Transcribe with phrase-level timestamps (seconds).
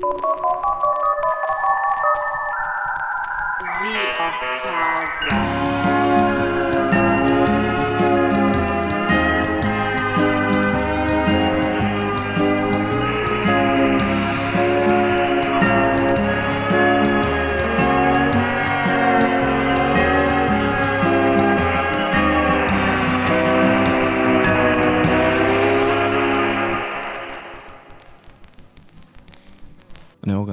[0.00, 0.06] We
[3.96, 4.14] are
[4.62, 5.87] Casa.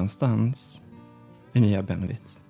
[0.06, 0.84] Någonstans
[1.54, 2.44] i Nya Benevitz.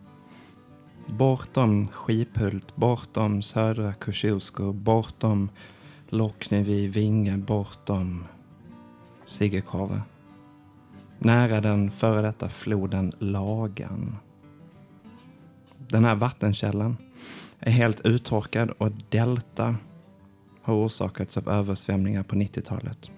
[1.08, 5.50] Bortom Skiphult, bortom Södra Kosciusko, bortom
[6.10, 8.26] Locknevi, Vinge, bortom
[9.26, 10.02] Siggekorve.
[11.20, 14.16] Nära den före detta floden Lagan.
[15.78, 16.98] Den här vattenkällan
[17.60, 19.76] är helt uttorkad och delta
[20.62, 23.12] har orsakats av översvämningar på 90-talet.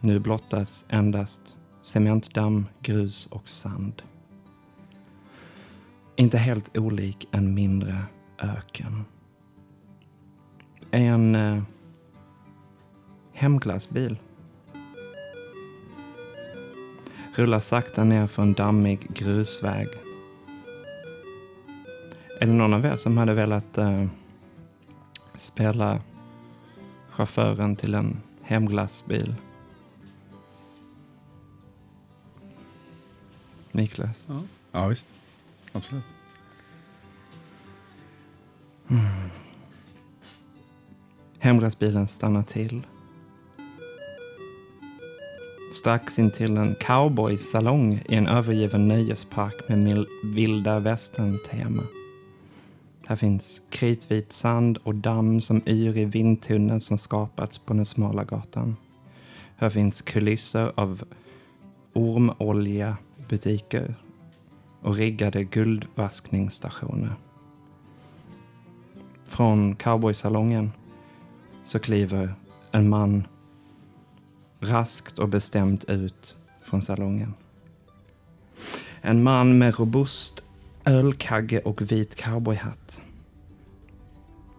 [0.00, 1.55] Nu blottas endast
[1.86, 4.02] cementdamm, grus och sand.
[6.16, 8.04] Inte helt olik en mindre
[8.38, 9.04] öken.
[10.90, 11.62] En eh,
[13.32, 14.18] hemglassbil
[17.34, 19.88] rullar sakta ner för en dammig grusväg.
[22.40, 24.06] Är det någon av er som hade velat eh,
[25.36, 26.00] spela
[27.10, 29.34] chauffören till en hemglassbil?
[33.76, 34.26] Niklas?
[34.28, 34.40] Ja,
[34.72, 35.06] ja visst.
[35.72, 36.02] Absolut.
[41.38, 42.86] Hemglassbilen stannar till.
[45.72, 51.82] Strax in till en cowboysalong i en övergiven nöjespark med mil- vilda västern-tema.
[53.06, 58.24] Här finns kritvit sand och damm som yr i vindtunneln som skapats på den smala
[58.24, 58.76] gatan.
[59.56, 61.04] Här finns kulisser av
[61.92, 62.96] ormolja,
[63.28, 63.94] butiker
[64.80, 67.14] och riggade guldvaskningsstationer.
[69.24, 70.72] Från cowboysalongen
[71.64, 72.34] så kliver
[72.72, 73.26] en man
[74.60, 77.34] raskt och bestämt ut från salongen.
[79.00, 80.44] En man med robust
[80.84, 83.02] ölkagge och vit cowboyhatt.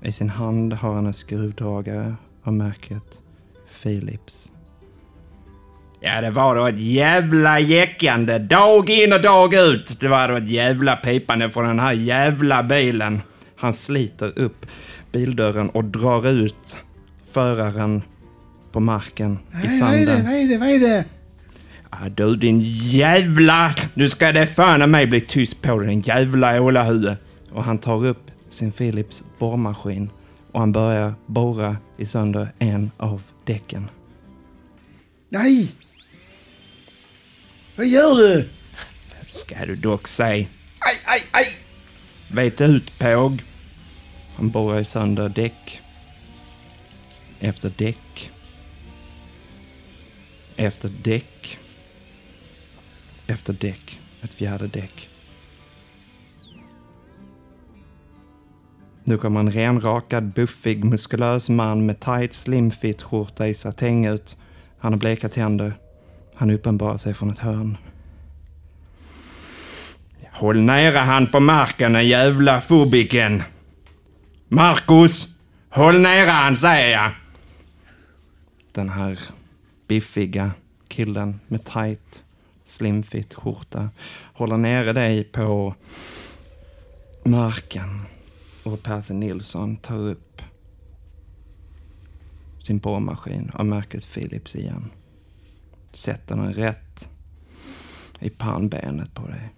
[0.02, 3.22] I sin hand har han en skruvdragare av märket
[3.84, 4.52] Philips.
[6.00, 10.00] Ja, det var då ett jävla jäckande dag in och dag ut.
[10.00, 13.22] Det var då ett jävla pipande från den här jävla bilen.
[13.56, 14.66] Han sliter upp
[15.12, 16.78] bildörren och drar ut
[17.32, 18.04] föraren
[18.72, 20.24] på marken i sanden.
[20.26, 20.58] Vad är det?
[20.58, 21.06] Vad är det?
[21.90, 23.76] Ah, du din jävla...
[23.94, 27.16] Nu ska det fan mig bli tyst på dig, din jävla ålahuvud.
[27.52, 30.10] Och han tar upp sin Philips borrmaskin
[30.52, 33.90] och han börjar borra i sönder en av däcken.
[35.30, 35.76] Nej!
[37.76, 38.50] Vad gör du?
[39.30, 40.48] Ska du dock säga.
[40.80, 41.46] Aj, aj, aj!
[42.32, 43.44] Vet ut, påg.
[44.36, 45.82] Han borrar i sönder däck.
[47.40, 48.32] Efter däck.
[50.56, 51.58] Efter däck.
[53.28, 54.00] Efter däck.
[54.22, 55.10] Ett fjärde däck.
[59.04, 64.38] Nu kommer en renrakad, buffig, muskulös man med tight slimfit skjorta i satäng ut.
[64.88, 65.74] Han har bleka tänder.
[66.34, 67.78] Han uppenbarar sig från ett hörn.
[70.34, 73.44] Håll nära han på marken, den jävla fobiken.
[74.48, 75.28] Marcus!
[75.70, 77.12] Håll nära han, säger jag.
[78.72, 79.20] Den här
[79.88, 80.52] biffiga
[80.88, 82.24] killen med tight
[82.66, 83.90] slimfit skjorta
[84.34, 85.76] håller nere dig på
[87.24, 88.02] marken.
[88.64, 90.27] Och Percy Nilsson tar upp
[92.68, 94.92] sin borrmaskin av märket Philips igen.
[95.94, 97.10] Sätter den rätt
[98.20, 99.54] i pannbenet på dig.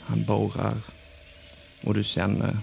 [0.00, 0.74] Han borrar
[1.84, 2.56] och du känner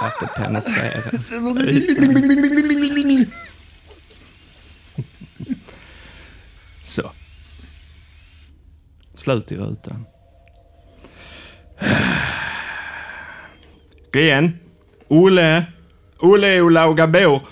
[0.00, 3.26] att det penetrerar ytan.
[6.84, 7.10] Så.
[9.14, 10.06] Slut i rutan.
[14.12, 14.58] Gå igen.
[15.08, 15.66] Olle.
[16.18, 17.42] Olle Olaga bor.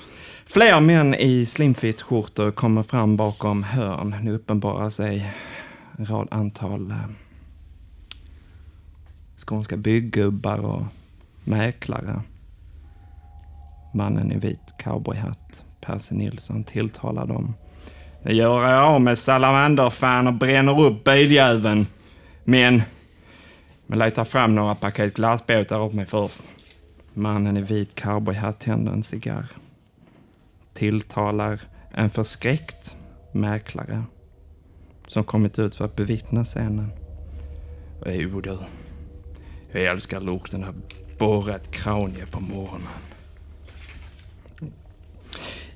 [0.47, 4.17] Fler män i slimfit-skjortor kommer fram bakom hörn.
[4.23, 5.33] Nu uppenbarar sig
[5.99, 6.97] en rad antal eh,
[9.39, 10.83] skånska byggubbar och
[11.45, 12.23] mäklare.
[13.95, 17.55] Mannen i vit cowboyhatt, Percy Nilsson, tilltalar dem.
[18.23, 21.87] Nu gör jag av med salamanderfan och bränner upp biljäveln.
[22.45, 22.83] Men...
[23.87, 26.43] Men letar fram några paket glassbåtar åt mig först.
[27.15, 29.47] Mannen i vit cowboyhatt tänder en cigarr.
[30.73, 31.61] tilltalar
[31.95, 32.97] en förskräckt
[33.33, 34.05] mäklare
[35.07, 36.93] som kommit ut för att bevittna scenen.
[38.07, 38.59] Jo du,
[39.73, 40.75] jag älskar lukten av
[41.19, 42.89] borrat kranie på morgonen.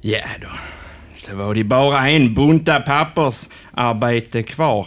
[0.00, 0.48] Ja då,
[1.14, 4.86] så var det bara en bunta pappersarbete kvar.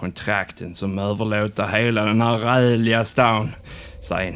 [0.00, 3.50] Kontrakten som överlåter hela den här räliga stan.
[4.02, 4.34] Sen,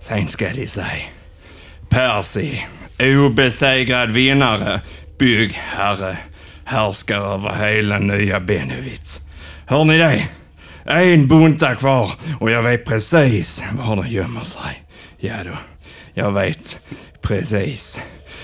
[0.00, 1.04] sen ska de säga.
[1.88, 2.58] Percy,
[2.98, 4.80] obesegrad vinnare,
[5.18, 6.16] byggherre,
[6.64, 9.20] härskar över hela nya Benevitz.
[9.66, 10.28] Hör ni det?
[10.84, 12.10] En bunta kvar
[12.40, 14.82] och jag vet precis var den gömmer sig.
[15.18, 15.58] Ja då,
[16.14, 16.80] jag vet
[17.22, 18.02] precis.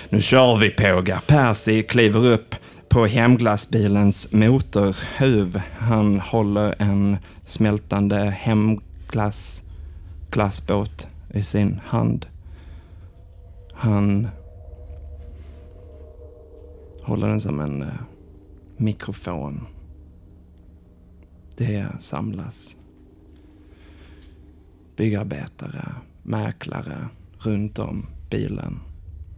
[0.08, 1.20] Nu kör vi pågar.
[1.26, 2.54] Percy kliver upp
[2.88, 5.56] på hemglassbilens motorhuv.
[5.78, 9.64] Han håller en smältande hemglass
[10.30, 12.26] glassbåt i sin hand.
[13.72, 14.28] Han
[17.02, 17.88] håller den som en eh,
[18.76, 19.66] mikrofon.
[21.56, 22.76] Det samlas
[24.96, 27.08] byggarbetare, mäklare
[27.38, 28.80] runt om bilen.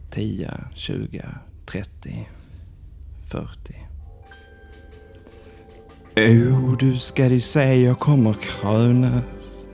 [0.09, 1.25] 10, 20,
[1.65, 2.29] 30,
[3.31, 3.47] 40.
[6.15, 9.67] Oh, du ska de se, jag kommer krönas.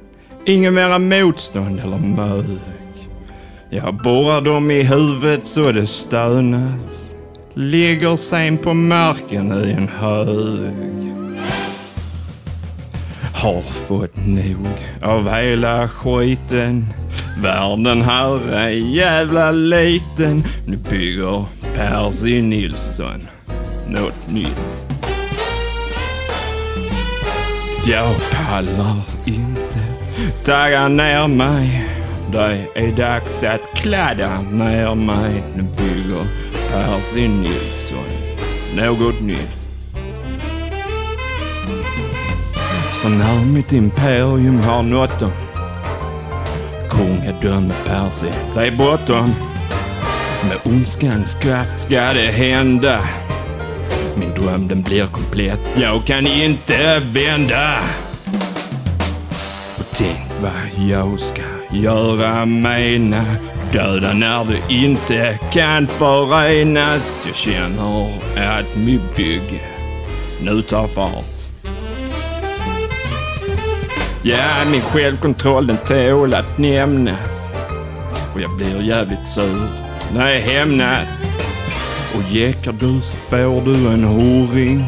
[0.45, 2.45] Ingen mera motstånd eller mök.
[3.69, 7.15] Jag borrar dem i huvudet så det stönas.
[7.53, 10.71] Ligger sen på marken i en hög.
[13.33, 14.67] Har fått nog
[15.03, 16.85] av hela skiten.
[17.41, 20.43] Världen här är jävla liten.
[20.67, 21.45] Nu bygger
[21.75, 23.36] Percy Nilsson
[23.89, 24.83] något nytt.
[27.85, 29.79] Jag pallar inte
[30.45, 31.87] tagga ner mig.
[32.31, 35.43] Det är dags att kladda ner mig.
[35.55, 36.25] Nu bygger
[36.71, 38.07] Percy Nilsson
[38.75, 39.57] något nytt.
[42.91, 45.31] Så när mitt imperium har nått dem
[46.89, 48.27] kungadöme Percy.
[48.55, 49.33] Det är bråttom.
[50.43, 52.99] Med ondskans kraft ska det hända.
[54.19, 55.59] Min dröm den blir komplett.
[55.75, 57.77] Jag kan inte vända.
[59.77, 61.41] Och tänk vad jag ska
[61.71, 63.25] göra mina
[63.71, 67.23] döda när vi inte kan förenas.
[67.25, 69.61] Jag känner att mitt bygge
[70.41, 71.37] nu tar fart.
[74.23, 77.49] Ja, min självkontroll den tål att nämnas.
[78.33, 79.67] Och jag blir jävligt sur
[80.13, 81.25] när jag hämnas.
[82.15, 84.85] Och jäckar du så får du en horring.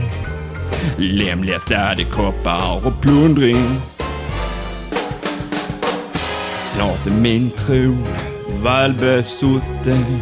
[0.98, 3.82] Lemlästade kroppar och plundring.
[6.64, 8.08] Snart är min tron
[8.64, 10.22] välbesutten.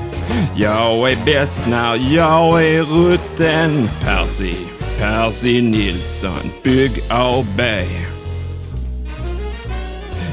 [0.56, 3.90] Jag är bäst när jag är rutten.
[4.04, 4.56] Percy,
[5.00, 7.62] Percy Nilsson, Bygg AB.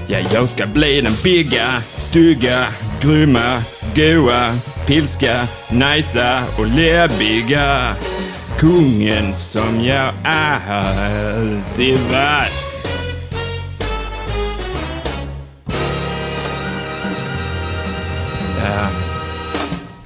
[0.07, 2.67] Ja, jag ska bli den bigga, stygga,
[3.01, 3.63] grymma,
[3.95, 7.97] goa, pilska, najsa och läbbiga.
[8.59, 12.75] Kungen som jag alltid varit.
[18.59, 18.89] Ja,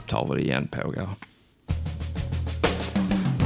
[0.08, 1.08] tar vi det igen pågar.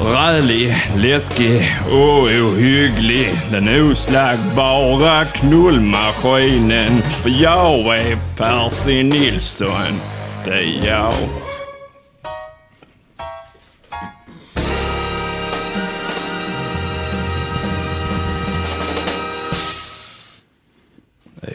[0.00, 3.28] Rälig, läskig och ohygglig.
[3.50, 7.02] Den oslagbara knullmaskinen.
[7.02, 10.00] För jag är Percy Nilsson.
[10.46, 11.14] Är jag.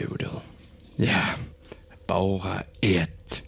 [0.00, 0.28] Jo du.
[0.96, 1.22] Ja,
[2.06, 3.42] bara ett.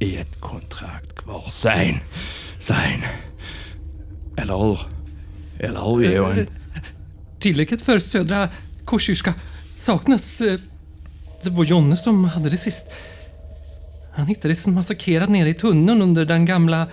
[0.00, 1.44] Ett kontrakt kvar.
[1.50, 1.98] Sen,
[2.60, 3.02] sen.
[4.36, 4.78] Eller hur?
[5.58, 6.46] Eller hur Johan?
[7.40, 8.48] Tillägget för södra
[8.84, 9.34] Korsyrska
[9.76, 10.40] saknas.
[10.40, 10.58] Eh,
[11.42, 12.86] Det var Jonne som hade det sist.
[14.14, 16.86] Han hittades massakrerad nere i tunneln under den gamla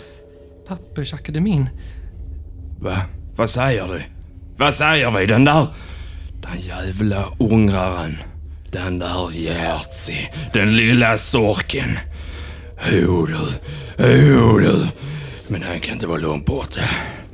[0.68, 1.70] pappersakademin.
[2.80, 2.98] Va?
[3.36, 4.02] Vad säger du?
[4.58, 5.26] Vad säger vi?
[5.26, 5.68] Den där...
[6.42, 8.18] Den jävla ungraren.
[8.72, 10.28] Den där Jerzy.
[10.54, 12.00] Den lilla sorken.
[12.92, 13.38] Jo du.
[13.98, 14.88] Jo du.
[15.48, 16.82] Men han kan inte vara långt borta.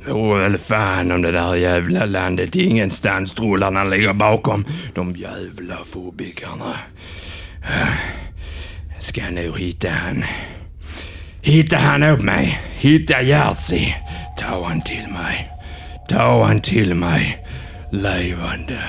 [0.08, 4.64] Jo väl fan om det där jävla landet ingenstans trollarna ligger bakom.
[4.94, 6.74] De jävla fobikerna
[8.98, 10.24] ska nog hitta han.
[11.42, 12.60] Hitta han åt mig.
[12.78, 13.94] Hitta Jerzy.
[14.38, 15.50] Ta han till mig.
[16.08, 17.46] Ta han till mig.
[17.92, 18.80] Levande.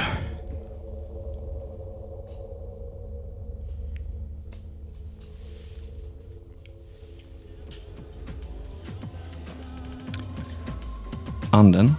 [11.57, 11.95] anden.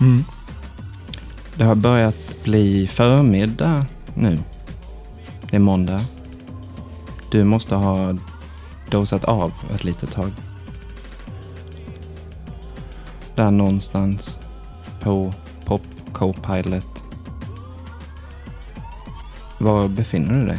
[0.00, 0.24] Mm.
[1.54, 4.38] Det har börjat bli förmiddag nu.
[5.50, 6.00] Det är måndag.
[7.30, 8.14] Du måste ha
[8.90, 10.32] dosat av ett litet tag.
[13.34, 14.38] Där någonstans
[15.00, 15.82] på Pop
[16.12, 17.04] Co-Pilot.
[19.58, 20.58] Var befinner du dig?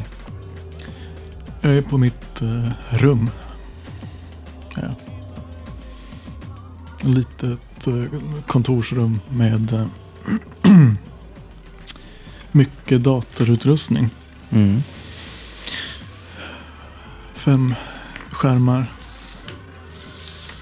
[1.61, 3.29] Jag är på mitt eh, rum.
[4.75, 4.95] Ja.
[6.99, 9.88] Ett litet eh, kontorsrum med eh,
[12.51, 14.09] mycket datorutrustning.
[14.49, 14.81] Mm.
[17.39, 17.75] Fem
[18.31, 18.86] skärmar.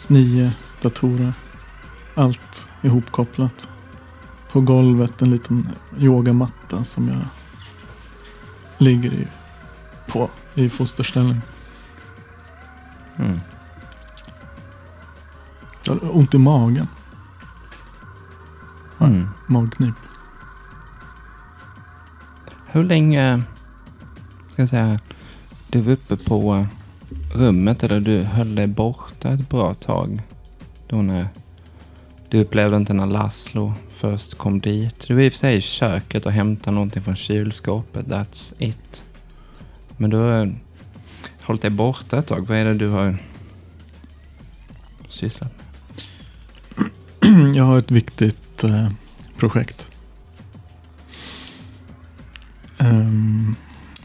[0.08, 1.34] Nio datorer.
[2.16, 3.70] Allt ihopkopplat.
[4.52, 5.70] På golvet en liten
[6.00, 7.20] yogamatta som jag
[8.78, 9.28] ligger i,
[10.08, 11.42] på i fosterställning.
[13.18, 13.40] Mm.
[15.86, 16.88] Jag har ont i magen.
[19.00, 19.30] Mm.
[19.48, 19.96] Magknip.
[22.66, 23.44] Hur länge,
[24.54, 25.00] ska jag säga,
[25.70, 26.68] du var uppe på
[27.36, 30.22] rummet eller du höll dig borta ett bra tag?
[30.88, 31.28] Då när
[32.30, 35.08] du upplevde inte när Laszlo först kom dit.
[35.08, 38.06] Du var i och för sig i köket och hämtade någonting från kylskåpet.
[38.06, 39.04] That's it.
[39.98, 40.56] Men du har
[41.42, 42.48] hållit dig borta ett tag.
[42.48, 43.18] Vad är det du har
[45.10, 47.56] sysslat med?
[47.56, 48.90] Jag har ett viktigt eh,
[49.38, 49.92] projekt.
[52.78, 53.56] Um,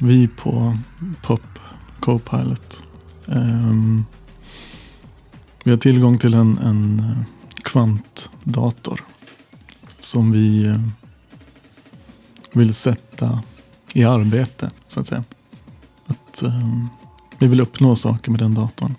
[0.03, 0.79] vi på
[1.23, 1.59] Pop
[2.01, 2.85] Copilot.
[3.27, 4.05] Ehm,
[5.65, 7.25] vi har tillgång till en, en eh,
[7.63, 9.01] kvantdator
[10.01, 10.81] som vi eh,
[12.53, 13.43] vill sätta
[13.93, 15.25] i arbete, så att säga.
[16.07, 16.89] Att, ehm,
[17.39, 18.95] vi vill uppnå saker med den datorn.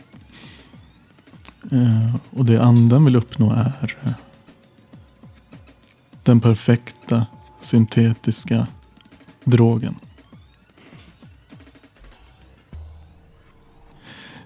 [1.72, 4.12] Eh, och det anden vill uppnå är eh,
[6.24, 7.26] den perfekta
[7.62, 8.68] syntetiska
[9.44, 9.96] drogen.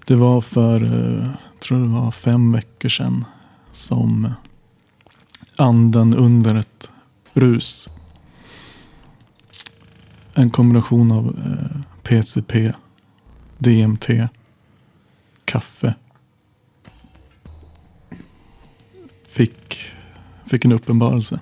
[0.08, 3.24] Det var för, eh, jag tror det var fem veckor sedan
[3.70, 4.32] som
[5.56, 6.90] anden under ett
[7.32, 7.88] rus.
[10.34, 12.72] En kombination av eh, PCP,
[13.58, 14.08] DMT,
[15.44, 15.94] kaffe.
[19.28, 19.78] Fick,
[20.46, 21.40] fick en uppenbarelse.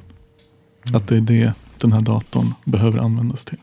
[0.95, 3.61] Att det är det den här datorn behöver användas till.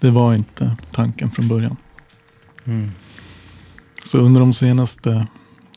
[0.00, 1.76] Det var inte tanken från början.
[2.64, 2.90] Mm.
[4.04, 5.26] Så under de senaste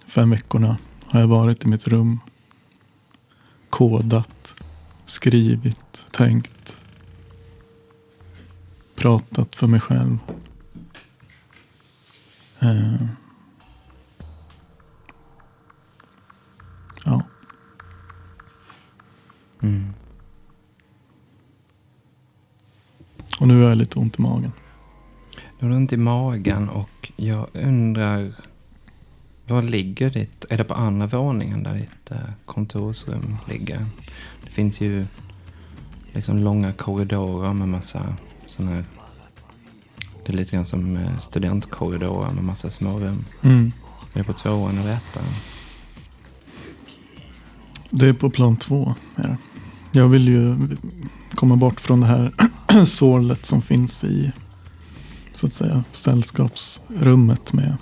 [0.07, 0.77] fem veckorna
[1.07, 2.19] har jag varit i mitt rum.
[3.69, 4.55] Kodat,
[5.05, 6.81] skrivit, tänkt.
[8.95, 10.17] Pratat för mig själv.
[12.59, 13.05] Eh.
[17.05, 17.21] Ja,
[19.61, 19.93] Mm.
[23.39, 24.51] och nu har jag lite ont i magen.
[25.65, 28.31] Du har ont i magen och jag undrar
[29.47, 33.85] var ligger ditt, är det på andra våningen där ditt eh, kontorsrum ligger?
[34.43, 35.05] Det finns ju
[36.13, 38.85] liksom långa korridorer med massa sådana här,
[40.25, 43.25] det är lite grann som eh, studentkorridorer med massa små rum.
[43.41, 43.71] Mm.
[44.13, 45.23] Är det på tvåan eller ettan?
[47.89, 48.95] Det är på plan två.
[49.15, 49.37] Är.
[49.91, 50.57] Jag vill ju
[51.35, 52.31] komma bort från det här
[52.85, 54.31] sorlet som finns i
[55.37, 57.77] så att säga sällskapsrummet med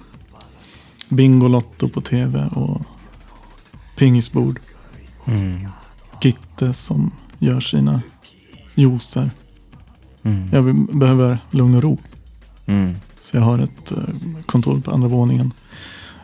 [1.09, 2.81] Bingolotto på tv och
[3.97, 4.59] pingisbord.
[5.25, 5.67] Mm.
[6.21, 8.01] Gitte som gör sina
[8.75, 9.31] juicer.
[10.23, 10.49] Mm.
[10.51, 11.97] Jag behöver lugn och ro.
[12.65, 12.95] Mm.
[13.21, 13.97] Så jag har ett eh,
[14.45, 15.53] kontor på andra våningen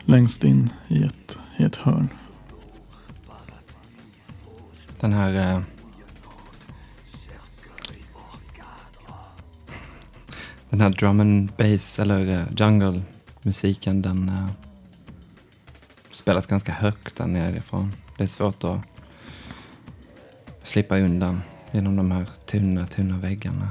[0.04, 2.08] längst in i ett, i ett hörn.
[5.00, 5.64] Den här...
[10.70, 14.46] den här drum and bass eller eh, jungle-musiken den uh,
[16.12, 17.92] spelas ganska högt där nerifrån.
[18.16, 18.80] Det är svårt att
[20.62, 23.68] slippa undan genom de här tunna, tunna väggarna.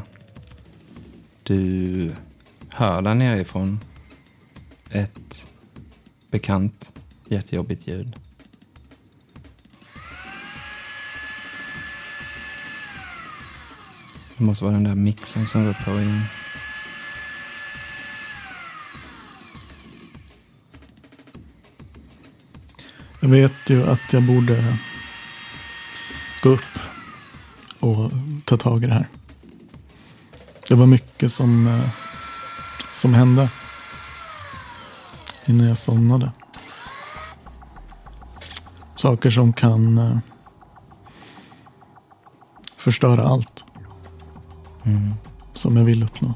[1.44, 2.12] Du
[2.70, 3.80] hör där nerifrån
[4.92, 5.48] ett
[6.32, 6.94] bekant
[7.28, 8.16] jättejobbigt ljud.
[14.38, 16.22] Det måste vara den där mixen som går på in.
[23.20, 24.78] Jag vet ju att jag borde
[26.44, 26.80] gå upp
[27.80, 28.12] och
[28.46, 29.08] ta tag i det här.
[30.68, 31.90] Det var mycket som, eh,
[32.94, 33.50] som hände
[35.46, 36.32] innan jag somnade.
[38.96, 40.18] saker som kan eh,
[42.78, 43.66] förstöra allt
[44.84, 45.14] Mm.
[45.54, 46.34] som jag vill uppnå.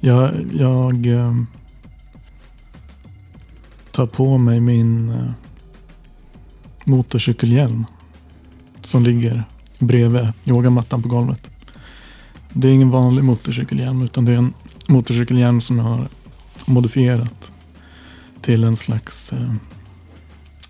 [0.00, 1.06] Jag, jag
[3.98, 5.30] ta tar på mig min eh,
[6.84, 7.86] motorcykelhjälm
[8.80, 9.44] som ligger
[9.78, 11.50] bredvid yogamattan på golvet.
[12.52, 14.52] Det är ingen vanlig motorcykelhjälm utan det är en
[14.88, 16.08] motorcykelhjälm som jag har
[16.66, 17.52] modifierat
[18.40, 19.54] till en slags eh,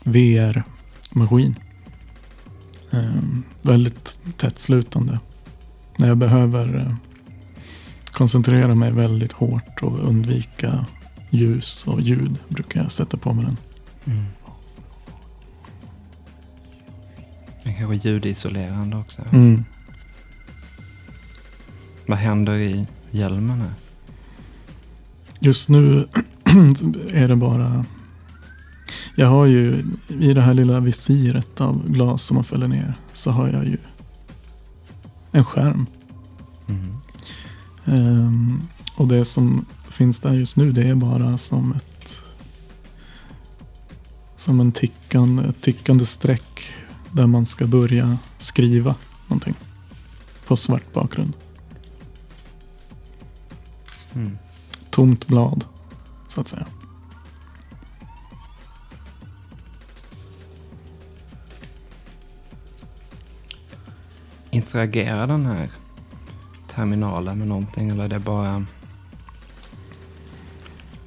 [0.04, 1.54] VR-maskin.
[2.90, 3.23] Eh,
[3.62, 5.18] väldigt tättslutande.
[5.99, 6.94] När jag behöver eh,
[8.12, 10.87] koncentrera mig väldigt hårt och undvika
[11.30, 13.56] ljus och ljud brukar jag sätta på mig den.
[14.04, 14.25] Mm.
[17.62, 19.23] Den kanske är ljudisolerande också.
[19.32, 19.64] Mm.
[22.06, 23.73] Vad händer i hjälmen här?
[25.40, 26.08] Just nu
[27.12, 27.85] är det bara...
[29.14, 33.30] Jag har ju i det här lilla visiret av glas som man fäller ner så
[33.30, 33.76] har jag ju
[35.32, 35.87] en skärm.
[36.68, 36.97] Mm.
[37.85, 38.62] Ehm,
[38.97, 42.23] och det som finns där just nu det är bara som ett
[44.37, 46.75] som en tickande, ett tickande streck
[47.12, 48.95] där man ska börja skriva
[49.26, 49.54] någonting
[50.47, 51.33] på svart bakgrund.
[54.14, 54.38] Mm.
[54.90, 55.64] Tomt blad
[56.28, 56.66] så att säga.
[64.50, 65.71] Interagerar den här
[66.66, 68.64] terminalen med någonting eller är det bara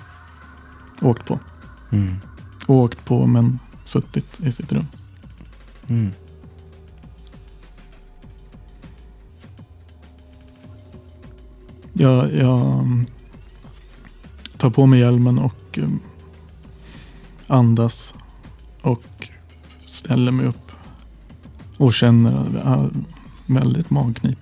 [1.01, 1.39] åkt på.
[1.91, 2.15] Mm.
[2.67, 4.87] Åkt på men suttit i sitt rum.
[5.87, 6.11] Mm.
[11.93, 13.05] Jag, jag mm,
[14.57, 15.99] tar på mig hjälmen och mm,
[17.47, 18.15] andas
[18.81, 19.29] och
[19.85, 20.71] ställer mig upp
[21.77, 22.89] och känner att jag har
[23.45, 24.39] väldigt magknip.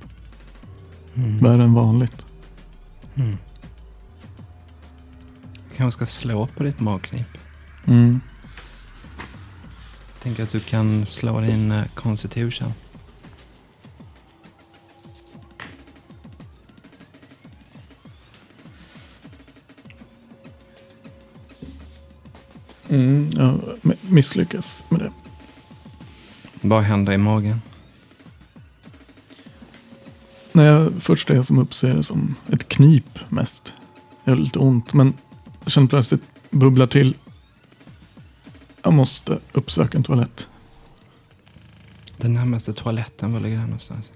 [1.15, 1.39] Mm.
[1.39, 2.25] Värre än vanligt.
[3.15, 3.37] Mm.
[5.77, 7.37] Kanske ska slå på ditt magknip.
[7.85, 8.21] Mm.
[10.21, 12.73] Tänk att du kan slå din eh, constitution.
[22.89, 25.11] Mm, jag mi- misslyckas med det.
[26.61, 27.61] Vad händer i magen?
[30.51, 33.73] När jag först är som upp så är det som ett knip mest.
[34.23, 35.13] Jag har lite ont men
[35.63, 37.15] jag känner plötsligt bubblar till.
[38.81, 40.47] Jag måste uppsöka en toalett.
[42.17, 44.11] Den närmaste toaletten, var ligger den någonstans?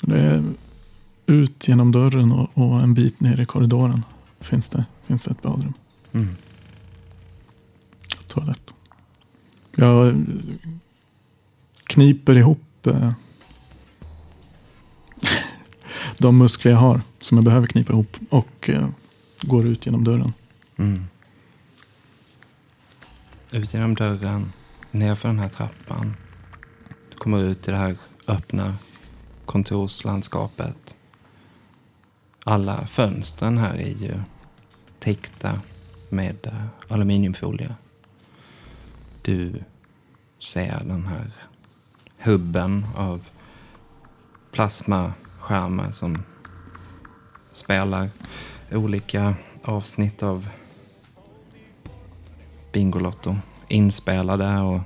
[0.00, 0.44] Det är
[1.26, 4.02] ut genom dörren och, och en bit ner i korridoren
[4.40, 5.72] finns det, finns det ett badrum.
[6.12, 6.36] Mm.
[8.26, 8.72] Toalett.
[9.74, 10.26] Jag
[11.84, 13.12] kniper ihop eh,
[16.18, 18.88] de muskler jag har som jag behöver knipa ihop och eh,
[19.42, 20.32] går ut genom dörren.
[20.76, 21.04] Mm.
[23.52, 24.52] Ut genom dörren,
[24.90, 26.16] ner för den här trappan.
[27.10, 27.96] Du kommer ut i det här
[28.28, 28.76] öppna
[29.44, 30.96] kontorslandskapet.
[32.44, 34.14] Alla fönstren här är ju
[34.98, 35.60] täckta
[36.08, 37.74] med aluminiumfolie.
[39.22, 39.62] Du
[40.38, 41.30] ser den här
[42.18, 43.28] hubben av
[44.52, 46.22] plasmaskärmar som
[47.52, 48.10] spelar
[48.72, 50.48] olika avsnitt av
[52.76, 53.36] Bingolotto.
[53.68, 54.80] Inspelade och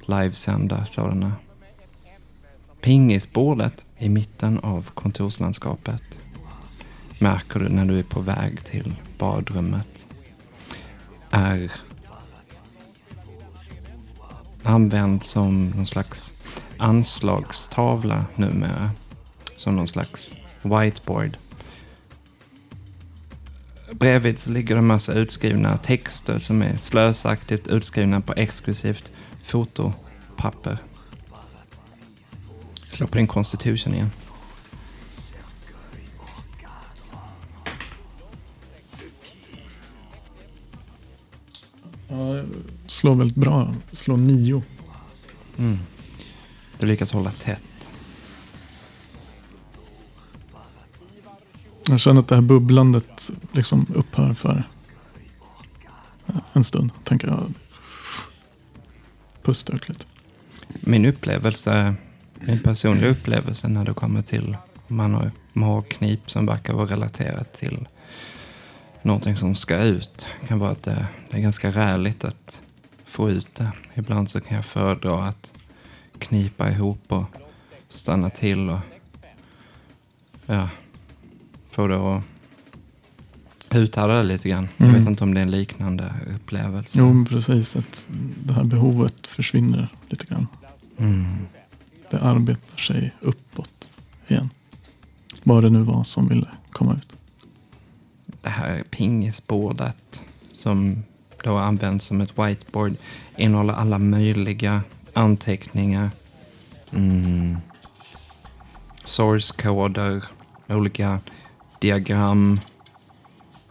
[0.00, 1.32] livesända sådana.
[2.80, 6.20] Pingisbordet i mitten av kontorslandskapet
[7.18, 10.08] märker du när du är på väg till badrummet
[11.30, 11.72] är
[14.62, 16.34] använd som någon slags
[16.78, 18.90] anslagstavla numera.
[19.56, 21.36] Som någon slags whiteboard.
[24.00, 30.78] Bredvid så ligger det en massa utskrivna texter som är slösaktigt utskrivna på exklusivt fotopapper.
[32.88, 34.10] Slå på din constitution igen.
[42.08, 42.42] Ja,
[42.86, 43.74] slår väldigt bra.
[43.92, 44.62] Slår nio.
[45.58, 45.78] Mm.
[46.78, 47.69] Du lyckas hålla tätt.
[51.90, 54.64] Jag känner att det här bubblandet liksom upphör för
[56.26, 56.90] eh, en stund.
[57.04, 57.52] Tänker jag.
[59.42, 60.04] Pusta ut lite.
[60.80, 61.94] Min upplevelse,
[62.40, 67.88] min personliga upplevelse när det kommer till man har magknip som verkar vara relaterat till
[69.02, 72.62] någonting som ska ut kan vara att det, det är ganska räligt att
[73.04, 73.72] få ut det.
[73.94, 75.52] Ibland så kan jag föredra att
[76.18, 77.24] knipa ihop och
[77.88, 78.78] stanna till och
[80.46, 80.68] ja,
[81.80, 82.24] få det att
[83.76, 84.68] uthärda det lite grann.
[84.76, 85.00] Jag Mm.
[85.00, 86.98] vet inte om det är en liknande upplevelse.
[86.98, 87.76] Jo, precis.
[87.76, 88.08] Att
[88.44, 90.46] det här behovet försvinner lite grann.
[90.98, 91.38] Mm.
[92.10, 93.88] Det arbetar sig uppåt
[94.28, 94.50] igen.
[95.42, 97.12] Vad det nu var som ville komma ut.
[98.42, 101.02] det här pingisbordet som
[101.44, 102.94] då används som ett whiteboard
[103.36, 106.10] innehåller alla möjliga anteckningar.
[106.92, 107.56] Mm.
[109.04, 110.24] Source-koder,
[110.68, 111.20] olika
[111.80, 112.60] diagram,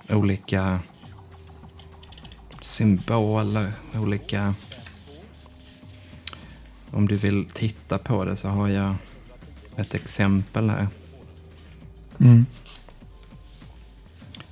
[0.09, 0.79] olika
[2.61, 4.53] symboler, olika...
[6.91, 8.95] Om du vill titta på det så har jag
[9.75, 10.87] ett exempel här.
[12.17, 12.45] Mm.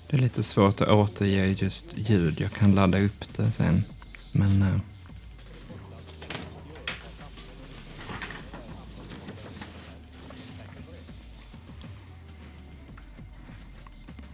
[0.08, 2.40] Det är lite svårt att återge just ljud.
[2.42, 3.84] Jag kan ladda upp det sen.
[4.32, 4.82] Men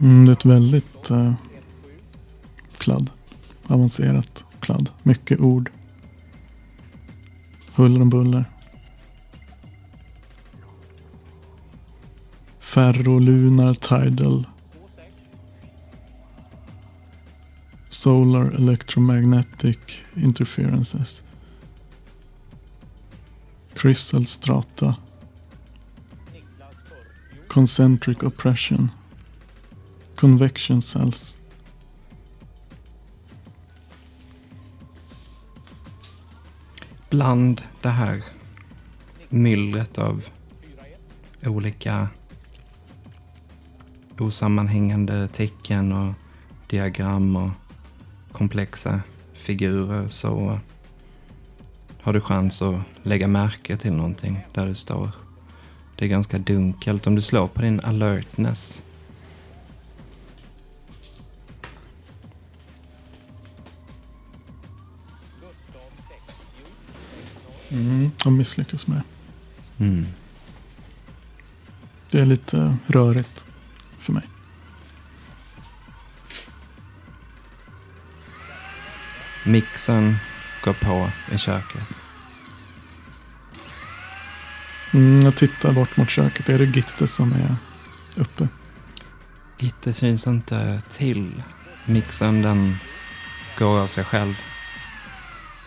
[0.04, 1.34] Mm, det är ett väldigt eh,
[2.78, 3.10] kladd.
[3.68, 4.90] Avancerat kladd.
[5.04, 5.70] Mycket ord.
[7.76, 8.46] Huller om buller.
[12.60, 14.48] Ferrolunar tidal.
[17.90, 19.80] Solar electromagnetic
[20.14, 21.24] interferences.
[23.74, 24.96] Crystal strata.
[27.48, 28.92] Concentric oppression.
[30.24, 31.38] Convection cells.
[37.10, 38.24] bland det här
[39.30, 40.26] myllret av
[41.46, 42.08] olika
[44.20, 46.14] osammanhängande tecken och
[46.68, 47.50] diagram och
[48.32, 49.02] komplexa
[49.34, 50.60] figurer så
[52.02, 55.10] har du chans att lägga märke till någonting där du står.
[55.96, 57.08] Det är ganska dunkelt.
[57.08, 58.84] Om du slår på din alertness
[68.24, 68.98] Jag misslyckas med
[69.78, 69.84] det.
[69.86, 70.06] mm.
[72.12, 73.46] Det är lite rörigt
[74.00, 74.24] för mig.
[79.46, 80.16] Mixen
[80.64, 81.88] går på i köket.
[84.94, 86.50] Mm, jag tittar bort mot köket.
[86.50, 87.56] Är det Gitte som är
[88.22, 88.48] uppe?
[89.60, 91.44] Gitte syns inte till.
[91.86, 92.76] Mixen den
[93.58, 94.40] går av sig själv.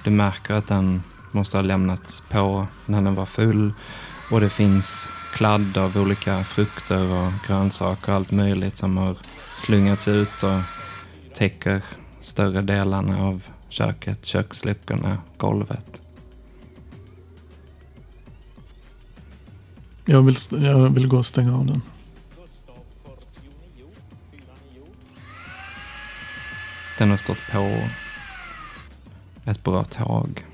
[0.05, 3.73] Du märker att den måste ha lämnats på när den var full.
[4.31, 9.17] Och det finns kladd av olika frukter och grönsaker och allt möjligt som har
[9.53, 10.61] slungats ut och
[11.35, 11.83] täcker
[12.21, 16.03] större delarna av köket, köksluckorna, golvet.
[20.05, 21.83] Jag vill, jag vill gå och stänga av den.
[26.99, 27.79] Den har stått på
[29.45, 30.45] ett bra tag.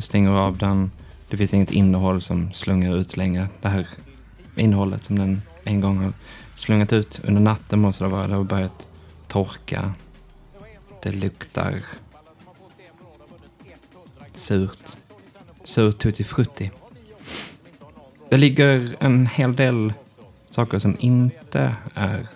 [0.00, 0.90] Du stänger av den.
[1.28, 3.48] Det finns inget innehåll som slungar ut längre.
[3.60, 3.88] Det här
[4.56, 6.12] innehållet som den en gång har
[6.54, 8.28] slungat ut under natten måste det vara.
[8.28, 8.88] Det har börjat
[9.28, 9.92] torka.
[11.02, 11.82] Det luktar
[14.34, 14.96] surt.
[15.64, 16.70] Surt tutti frutti.
[18.28, 19.92] Det ligger en hel del
[20.48, 22.26] saker som inte är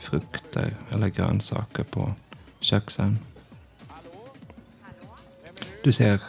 [0.00, 2.12] frukter eller grönsaker på
[2.60, 3.18] köksön.
[5.84, 6.20] Du ser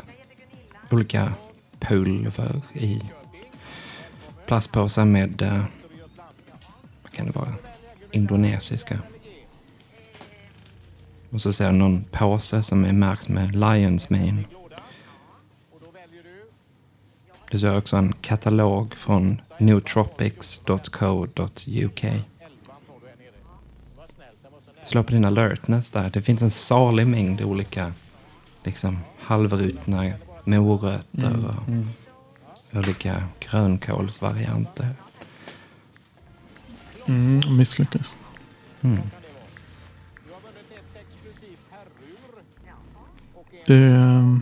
[0.93, 1.34] olika
[1.80, 3.01] pulver i
[4.45, 5.63] plastpåsar med, eh,
[7.04, 7.54] vad kan det vara,
[8.12, 8.99] indonesiska.
[11.30, 14.43] Och så ser jag någon påse som är märkt med Lions Mane.
[17.51, 22.06] Du ser också en katalog från newtropics.co.uk.
[24.84, 26.10] Slå på din alertness där.
[26.10, 27.93] Det finns en salig mängd olika
[28.63, 30.12] liksom, halvrutna
[30.45, 34.95] morötter och olika grönkålsvarianter.
[37.06, 38.17] Mm, misslyckas.
[38.82, 38.99] Mm.
[43.67, 43.75] Det...
[43.75, 44.41] ehm,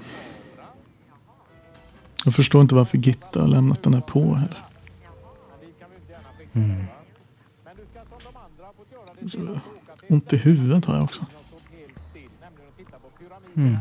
[2.25, 4.63] Jag förstår inte varför Gitta har lämnat den här på heller.
[6.53, 6.85] Mm.
[10.07, 11.25] Ont i huvudet har jag också.
[13.55, 13.77] Mm.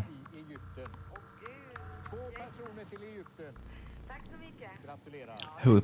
[5.60, 5.82] Hur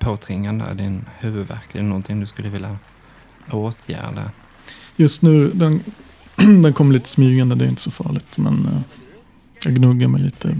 [0.00, 1.74] påträngande är din huvudvärk?
[1.74, 2.78] Är det någonting du skulle vilja
[3.50, 4.30] åtgärda?
[4.96, 5.80] Just nu, den,
[6.62, 8.38] den kommer lite smygande, det är inte så farligt.
[8.38, 8.80] Men eh,
[9.64, 10.56] jag gnuggar mig lite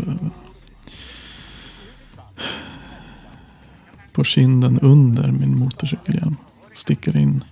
[4.13, 6.37] på kinden under min motorcykelhjälm.
[6.73, 7.45] Sticker in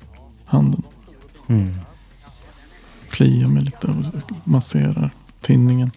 [0.45, 0.83] handen,
[1.49, 1.75] Mm.
[3.11, 5.11] kliar mig lite och masserar
[5.41, 5.91] tinningen.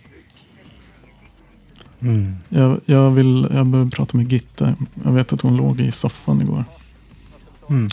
[2.06, 2.36] Mm.
[2.50, 4.76] Jag, jag, vill, jag behöver prata med Gitta.
[5.04, 6.64] Jag vet att hon låg i soffan igår.
[7.70, 7.90] Mm.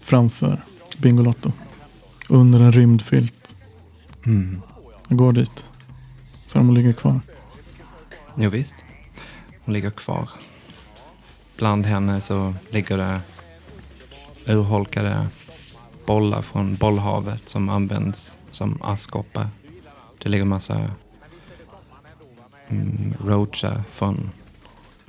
[0.00, 0.60] Framför
[0.98, 1.52] Bingolotto.
[2.28, 3.56] Under en rymdfilt.
[4.26, 4.62] Mm.
[5.08, 5.66] Jag går dit.
[6.46, 7.20] Så de ligger kvar.
[8.36, 8.74] Jo, visst.
[9.64, 10.30] Hon ligger kvar.
[11.56, 13.20] Bland henne så ligger det
[14.46, 15.26] urholkade
[16.06, 19.48] bollar från bollhavet som används som askkoppar.
[20.18, 20.90] Det ligger massa
[22.68, 24.30] mm, roacher från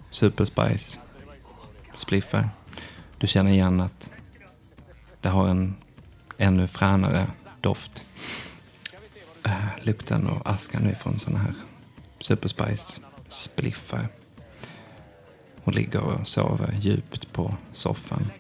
[0.10, 1.00] Super Spice
[1.95, 2.50] spliffar.
[3.17, 4.12] Du känner igen att
[5.22, 5.76] det har en
[6.38, 7.28] ännu fränare
[7.62, 8.04] doft.
[9.45, 11.54] Äh, lukten och askan är från sådana här
[12.19, 14.08] Super Spice spliffar.
[15.63, 18.32] Hon ligger och sover djupt på soffan.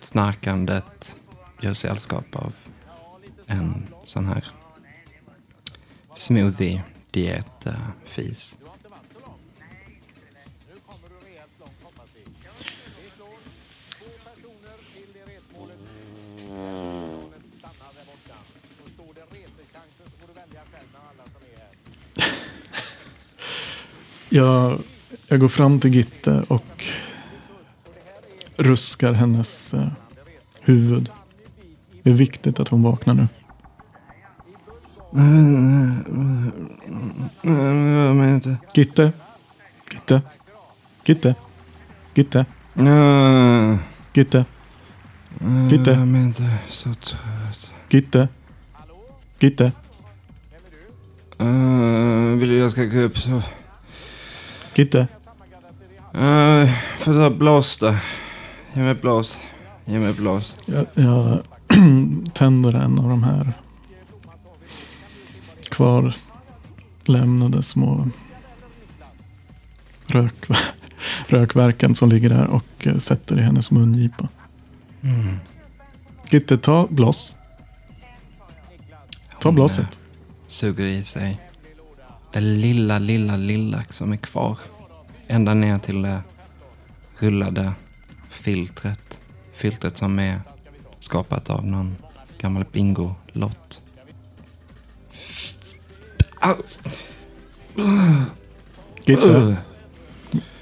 [0.00, 1.16] Snarkandet
[1.60, 2.54] gör sällskap av
[3.46, 4.44] en sån här
[6.16, 7.72] smoothie diet eh,
[8.04, 8.58] fis.
[24.30, 24.80] Jag,
[25.28, 26.84] jag går fram till Gitte och
[28.56, 29.88] ruskar hennes eh,
[30.60, 31.10] huvud.
[32.02, 33.28] Det är viktigt att hon vaknar nu.
[35.10, 35.22] Jag
[38.16, 38.56] menar inte.
[38.74, 39.12] Gitte?
[39.92, 40.22] Gitte?
[41.04, 41.34] Gitte?
[42.14, 42.44] Gitte?
[44.14, 44.44] Gitte?
[45.70, 45.90] Gitte?
[45.90, 47.72] Jag menar inte så trött.
[47.88, 48.28] Gitte?
[49.38, 49.72] Gitte?
[51.40, 53.42] Uh, vill du jag ska gå upp så...
[54.74, 55.08] Gitte?
[56.14, 57.94] Uh, får ta blås då.
[58.74, 59.38] Ge mig blås.
[59.84, 60.56] Ge mig blås.
[60.66, 61.42] Jag, jag
[62.34, 63.52] tänder en av de här
[65.78, 68.08] kvarlämnade små
[70.06, 70.34] rök,
[71.26, 74.28] rökverken som ligger där och eh, sätter i hennes mungipa.
[75.02, 75.36] Mm.
[76.30, 77.36] Gitte, ta blås.
[79.40, 79.98] Ta Hon, blåset.
[80.46, 81.40] Suger i sig
[82.32, 84.58] det lilla, lilla, lilla som är kvar.
[85.26, 86.20] Ända ner till det
[87.18, 87.72] rullade
[88.30, 89.20] filtret.
[89.52, 90.40] Filtret som är
[91.00, 91.96] skapat av någon
[92.38, 93.80] gammal Bingo-lott.
[99.04, 99.54] Gitte, Uh,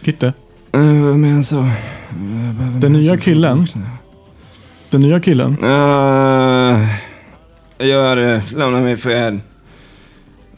[0.00, 0.32] Gitte.
[0.76, 1.70] uh, men så...
[2.80, 3.66] Den nya killen?
[4.90, 5.52] Den nya killen.
[5.64, 6.86] Uh,
[7.78, 8.42] gör det.
[8.52, 9.40] Lämna mig fred.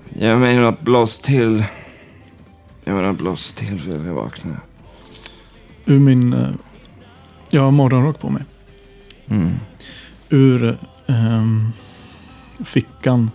[0.09, 1.65] Ge mig något blås till.
[2.85, 4.57] Ge mig något blås till för jag vaknar.
[5.87, 6.33] Ur min...
[6.33, 6.49] eh,
[7.51, 8.43] Jag har morgonrock på mig.
[9.27, 9.53] Mm.
[10.29, 11.73] Ur ehm,
[12.65, 13.31] fickan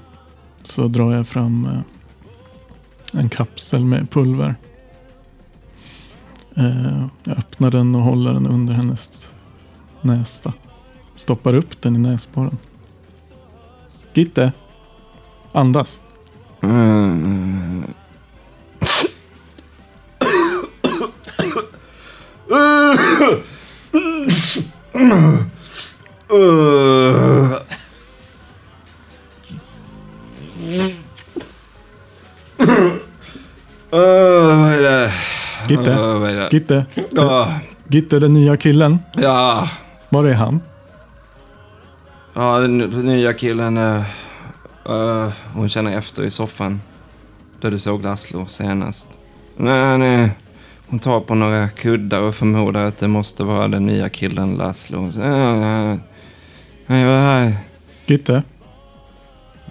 [0.63, 4.55] så drar jag fram eh, en kapsel med pulver.
[6.55, 9.29] Eh, jag öppnar den och håller den under hennes
[10.01, 10.53] nästa.
[11.15, 12.57] Stoppar upp den i näsborren.
[14.13, 14.51] Gitte,
[15.51, 16.01] andas.
[16.61, 17.85] Mm.
[33.93, 34.59] Uh.
[34.59, 35.11] Vad är det?
[35.69, 35.91] Gitte.
[35.91, 36.49] Uh, vad är det?
[36.51, 36.85] Gitte,
[37.17, 38.99] Uh, Gitte den nya killen.
[39.17, 39.69] ja,
[40.09, 40.59] Var är han?
[42.33, 43.77] ja, den den nya killen.
[43.77, 46.81] Uh, hon känner efter i soffan.
[47.61, 49.19] Där du såg Laszlo senast.
[49.57, 50.31] Nej, nej.
[50.87, 55.01] Hon tar på några kuddar och förmodar att det måste vara den nya killen Laszlo.
[55.15, 55.99] Nej,
[56.87, 57.53] vad är det?
[58.05, 58.43] Gitte,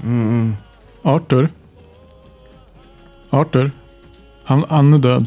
[0.02, 0.56] Mm.
[1.02, 1.48] Arthur.
[3.30, 3.70] Arthur.
[4.44, 5.26] Han, han är död.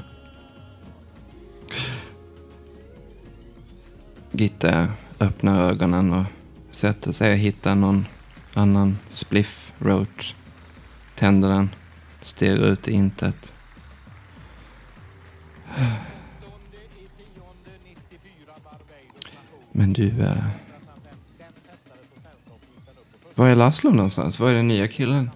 [4.31, 6.25] Gitte öppnar ögonen och
[6.71, 8.05] sätter sig och hittar någon
[8.53, 10.35] annan spliff roach.
[11.15, 11.69] tänder den,
[12.21, 13.53] stirrar ut i intet.
[19.71, 20.21] Men du...
[20.21, 20.45] Äh...
[23.35, 24.39] var är Laszlo någonstans?
[24.39, 25.29] Var är den nya killen?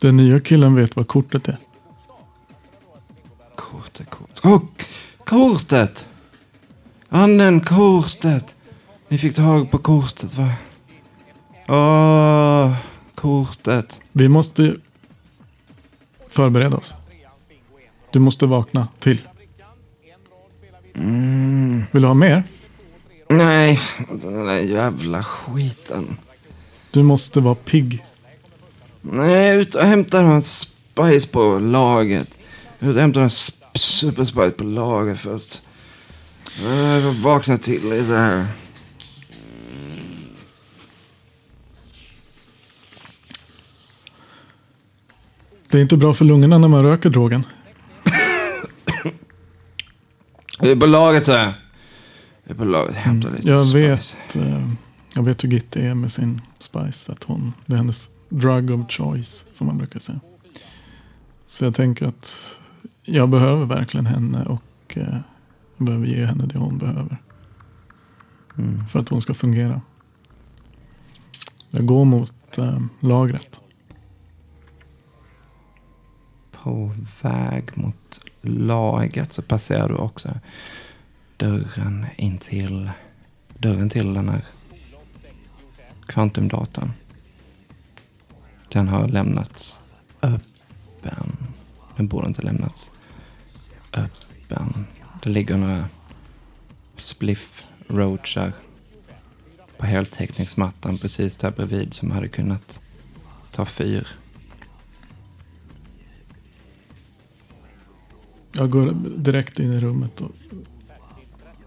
[0.00, 1.58] Den nya killen vet vad kortet är.
[3.54, 4.44] Kortet, kortet.
[4.44, 4.62] Oh,
[5.24, 6.06] kortet!
[7.08, 8.56] Anden, kortet!
[9.08, 10.52] Ni fick tag på kortet, va?
[11.68, 12.76] Åh,
[13.14, 14.00] kortet.
[14.12, 14.76] Vi måste
[16.28, 16.94] förbereda oss.
[18.10, 19.28] Du måste vakna till.
[20.94, 21.84] Mm.
[21.90, 22.44] Vill du ha mer?
[23.28, 26.16] Nej, den där jävla skiten.
[26.90, 28.04] Du måste vara pigg.
[29.12, 32.38] Nej, ut och hämta någon spice på laget.
[32.80, 35.62] Ut och hämta någon sp- superspice på laget först.
[36.64, 38.46] Jag får vakna till lite här.
[45.68, 47.46] Det är inte bra för lungorna när man röker drogen.
[50.60, 51.54] Vi är på laget så här.
[52.44, 52.96] Vi är på laget.
[52.96, 53.78] Hämta lite Jag spice.
[53.78, 54.68] vet, eh,
[55.14, 57.12] jag vet hur Gitte är med sin spice.
[57.12, 60.20] Att hon, det är hennes drug of choice, som man brukar säga.
[61.46, 62.56] Så jag tänker att
[63.02, 65.18] jag behöver verkligen henne och eh,
[65.76, 67.16] jag behöver ge henne det hon behöver.
[68.58, 68.86] Mm.
[68.86, 69.80] För att hon ska fungera.
[71.70, 73.60] Jag går mot eh, lagret.
[76.50, 80.28] På väg mot laget så passerar du också
[81.36, 82.90] dörren in till
[83.58, 84.44] dörren till den här
[86.06, 86.92] kvantumdatorn.
[88.68, 89.80] Den har lämnats
[90.22, 91.36] öppen.
[91.96, 92.90] Den borde inte lämnats
[93.92, 94.86] öppen.
[95.22, 95.88] Det ligger några
[96.96, 98.52] spliff roachar
[99.78, 102.80] på heltäckningsmattan precis där bredvid som hade kunnat
[103.50, 104.08] ta fyr.
[108.52, 110.30] Jag går direkt in i rummet och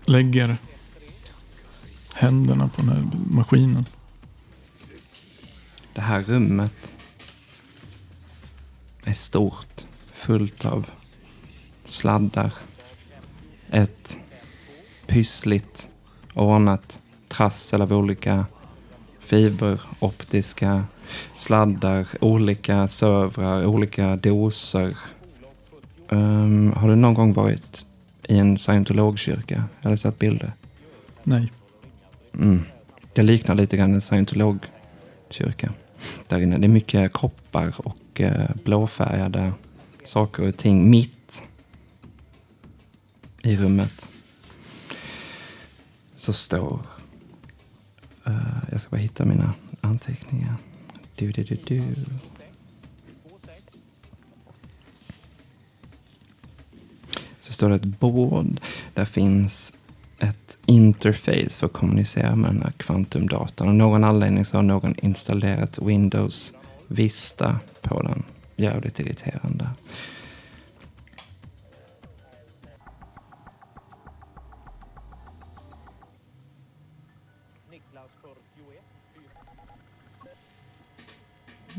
[0.06, 0.58] lägger
[2.14, 3.86] händerna på den här maskinen.
[5.94, 6.94] Det här rummet
[9.04, 10.90] är stort, fullt av
[11.86, 12.54] sladdar.
[13.70, 14.20] Ett
[15.08, 15.90] pyssligt
[16.34, 18.46] ordnat trassel av olika
[19.20, 20.84] fiberoptiska
[21.36, 24.98] sladdar, olika servrar, olika doser.
[26.10, 27.86] Ehm, har du någon gång varit
[28.28, 30.52] i en scientologkyrka eller sett bilder?
[31.24, 31.52] Nej.
[32.34, 32.64] Mm.
[33.14, 35.74] Det liknar lite grann en scientologkyrka.
[36.28, 36.58] Där inne.
[36.58, 39.54] Det är mycket kroppar och eh, blåfärgade
[40.06, 41.44] saker och ting mitt
[43.42, 44.08] i rummet.
[46.18, 46.80] Så står...
[48.26, 50.56] Eh, jag ska bara hitta mina anteckningar.
[51.16, 51.84] Du, du, du, du.
[57.40, 58.60] Så står det ett bord.
[58.94, 59.74] Där finns
[60.22, 63.68] ett interface för att kommunicera med den här kvantumdatorn.
[63.68, 66.54] Av någon anledning så har någon installerat Windows
[66.88, 68.24] Vista på den.
[68.56, 69.70] Jävligt irriterande.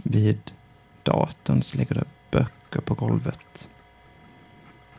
[0.05, 0.53] Vid
[1.03, 3.69] datorn så ligger det böcker på golvet.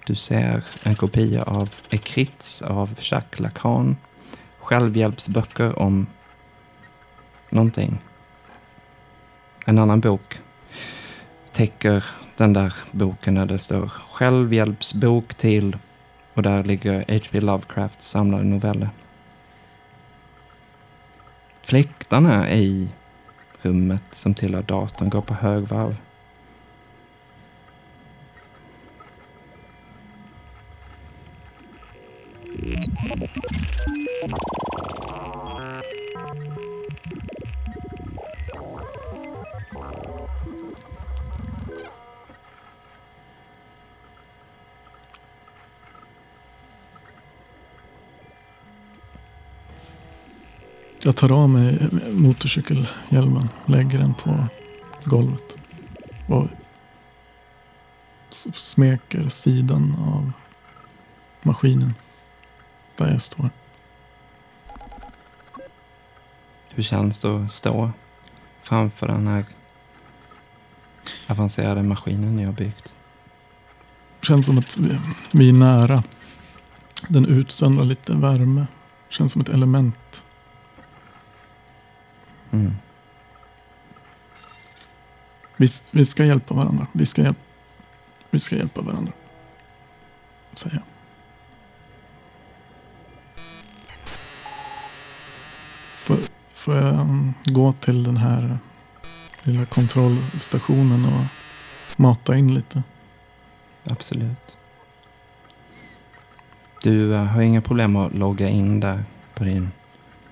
[0.06, 3.98] Du ser en kopia av Ekrits av Jacques Lacan.
[4.60, 6.08] Självhjälpsböcker om
[7.50, 7.98] någonting.
[9.66, 10.40] En annan bok
[11.52, 12.06] täcker
[12.38, 15.78] den där boken där det står självhjälpsbok till
[16.34, 17.42] och där ligger H.P.
[17.42, 18.90] Lovecrafts samlade noveller.
[21.62, 22.90] Fläktarna i
[23.62, 25.96] rummet som tillhör datorn går på högvarv.
[51.06, 54.48] Jag tar av mig motorcykelhjälmen, lägger den på
[55.06, 55.58] golvet
[56.28, 56.48] och
[58.30, 60.32] smeker sidan av
[61.42, 61.94] maskinen
[62.96, 63.50] där jag står.
[66.76, 67.92] Hur känns det att stå
[68.62, 69.46] framför den här
[71.28, 72.96] avancerade maskinen ni har byggt?
[74.22, 74.78] Känns som att
[75.32, 76.04] vi- är nära.
[77.08, 78.66] Den utsöndrar lite värme.
[79.10, 80.24] Känns som ett element.
[82.52, 82.74] Mm.
[85.58, 86.88] Vi, vi ska hjälpa varandra.
[86.92, 87.38] Vi ska, hjälp,
[88.30, 89.14] vi ska hjälpa varandra.
[90.54, 90.84] Säger jag.
[95.98, 96.18] Får,
[96.54, 98.58] får jag um, gå till den här
[99.44, 101.26] lilla kontrollstationen och
[102.00, 102.84] mata in lite?
[103.84, 104.58] Absolut.
[106.84, 109.72] Du eh, har inga problem att logga in där på din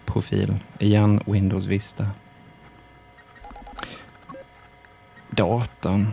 [0.05, 0.55] profil.
[0.79, 2.07] Igen Windows Vista.
[5.29, 6.07] Datorn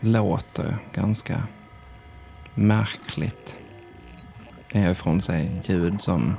[0.00, 1.42] låter ganska
[2.54, 3.56] märkligt.
[4.72, 6.36] Det är ifrån sig ljud som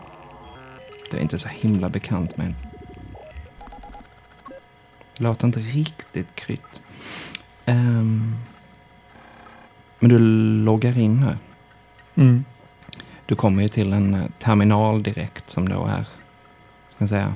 [1.11, 2.53] du är inte så himla bekant med.
[5.23, 6.81] Låter inte riktigt krytt.
[7.65, 8.35] Ehm,
[9.99, 10.19] men du
[10.65, 11.37] loggar in här.
[12.15, 12.45] Mm.
[13.25, 16.07] Du kommer ju till en eh, terminal direkt som då är,
[16.95, 17.35] ska säga,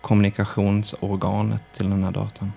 [0.00, 2.52] kommunikationsorganet till den här datorn.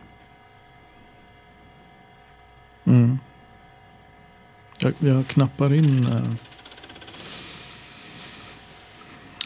[2.86, 3.20] Mm.
[4.80, 6.34] Jag, jag knappar in eh,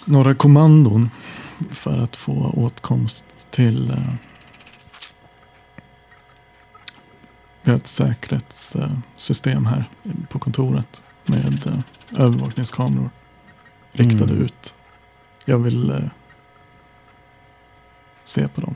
[0.06, 1.10] några kommandon
[1.72, 4.14] för att få åtkomst till eh,
[7.66, 9.90] vi har ett säkerhetssystem här
[10.30, 11.80] på kontoret med eh,
[12.22, 13.10] övervakningskameror
[13.92, 14.46] riktade Mm.
[14.46, 14.76] ut.
[15.46, 16.00] Jag vill eh,
[18.24, 18.76] se på dem.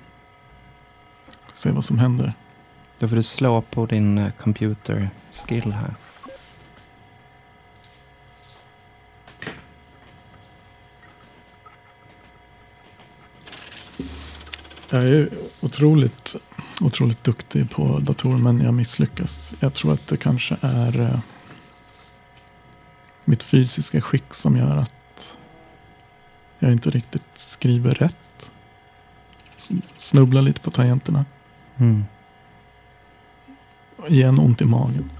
[1.53, 2.33] Se vad som händer.
[2.99, 5.93] Då får du slå på din eh, computer skill här.
[14.89, 15.29] Jag är
[15.61, 16.35] otroligt,
[16.81, 19.55] otroligt duktig på datorer men jag misslyckas.
[19.59, 21.19] Jag tror att det kanske är eh,
[23.25, 25.37] mitt fysiska skick som gör att
[26.59, 28.51] jag inte riktigt skriver rätt.
[29.97, 31.25] Snubblar lite på tangenterna.
[31.77, 32.05] Mm.
[34.07, 35.11] Igen ont i magen.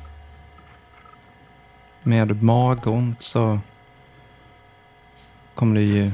[2.04, 3.60] Med magont så
[5.56, 6.12] kommer du ju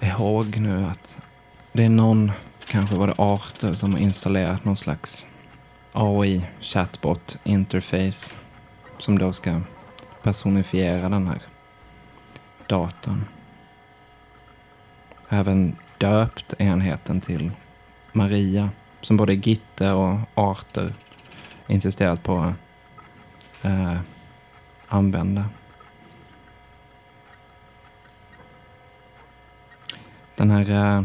[0.00, 1.18] ihåg nu att
[1.72, 2.32] det är någon,
[2.72, 5.26] kanske var det Arthur, som har installerat någon slags
[5.92, 8.36] AI chatbot interface
[8.98, 9.60] som då ska
[10.22, 11.42] personifiera den här
[12.66, 13.24] datorn.
[15.28, 17.50] Även döpt enheten till
[18.12, 18.70] Maria
[19.00, 20.94] som både Gitte och Arthur
[21.66, 24.00] insisterat på att eh,
[24.86, 25.44] använda.
[30.36, 31.04] Den här eh,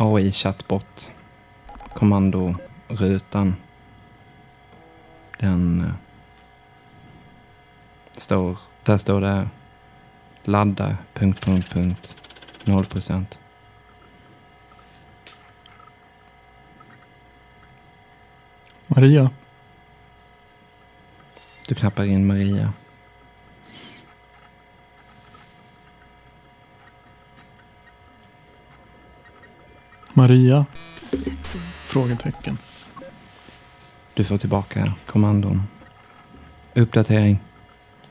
[0.00, 1.10] AI chatbot.
[1.94, 3.56] Kommandorutan.
[5.38, 5.92] Den eh,
[8.12, 9.48] står, där står det.
[10.44, 12.14] Ladda punkt, punkt, punkt,
[12.64, 13.40] 0 procent.
[18.86, 19.30] Maria,
[21.68, 22.72] Du knappar in Maria.
[30.18, 30.66] Maria?
[31.86, 32.58] Frågetecken.
[34.14, 35.62] Du får tillbaka kommandon.
[36.74, 37.38] Uppdatering.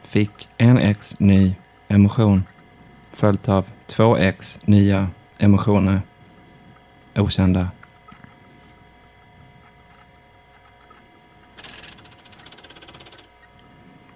[0.04, 1.56] Fick en X ny
[1.88, 2.44] emotion.
[3.12, 6.02] Följt av två X nya emotioner.
[7.16, 7.70] Okända.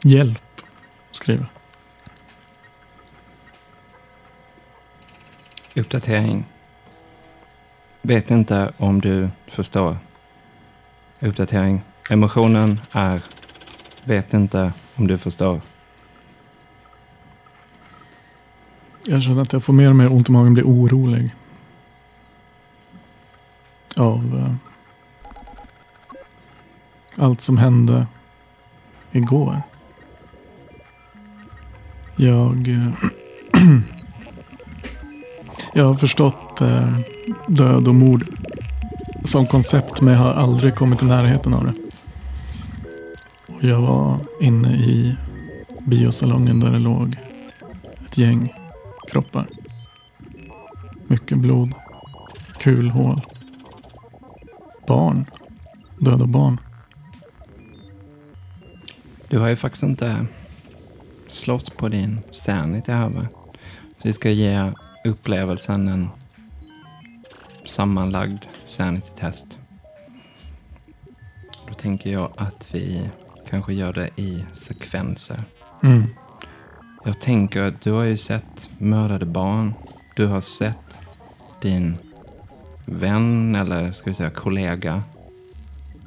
[0.04, 0.62] Hjälp,
[1.12, 1.46] skriver.
[5.76, 6.46] Uppdatering.
[8.02, 9.98] Vet inte om du förstår.
[11.20, 11.82] Uppdatering.
[12.10, 13.24] Emotionen är
[14.04, 15.62] vet inte om du förstår.
[19.06, 21.36] Jag känner att jag får mer och mer ont i magen, blir orolig.
[23.98, 24.54] Av eh,
[27.24, 28.08] allt som hände
[29.12, 29.62] igår.
[32.16, 32.94] Jag, eh,
[35.74, 36.98] jag har förstått eh,
[37.48, 38.26] död och mord
[39.26, 41.74] som koncept men jag har aldrig kommit i närheten av det.
[43.48, 45.16] Och jag var inne i
[45.80, 47.18] biosalongen där det låg
[48.06, 48.54] ett gäng
[49.12, 49.48] kroppar.
[51.08, 51.74] Mycket blod.
[52.60, 53.22] Kulhål.
[54.88, 55.26] Barn.
[56.00, 56.58] Döda barn.
[59.28, 60.26] Du har ju faktiskt inte
[61.28, 63.28] slått på din sanity här va?
[63.98, 64.72] Så vi ska ge
[65.06, 66.10] upplevelsen en
[67.66, 69.58] sammanlagd sanity-test.
[71.68, 73.10] Då tänker jag att vi
[73.50, 75.44] kanske gör det i sekvenser.
[75.84, 76.08] Mm.
[77.06, 79.74] Jag tänker att du har ju sett mördade barn.
[80.16, 81.02] Du har sett
[81.62, 81.98] din
[82.86, 85.04] vän eller ska vi säga kollega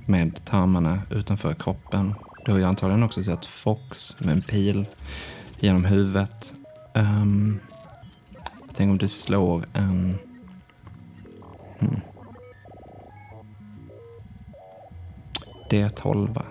[0.06, 2.14] med tarmarna utanför kroppen.
[2.44, 4.86] Du har ju antagligen också sett Fox med en pil
[5.60, 6.54] genom huvudet.
[6.94, 7.60] Um,
[8.66, 10.18] jag tänker om du slår en...
[11.84, 12.00] Hmm.
[15.68, 16.44] D12.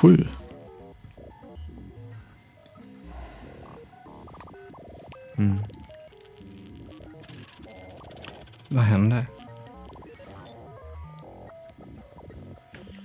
[0.00, 0.37] Sju.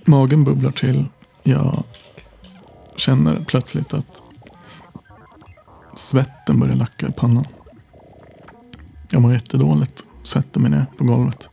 [0.04, 1.04] Magen bubblar till.
[1.42, 1.84] Jag
[2.96, 4.22] känner plötsligt att
[5.94, 7.44] svetten börjar lacka i pannan.
[9.10, 10.04] Jag mår jättedåligt.
[10.22, 11.48] Sätter mig ner på golvet.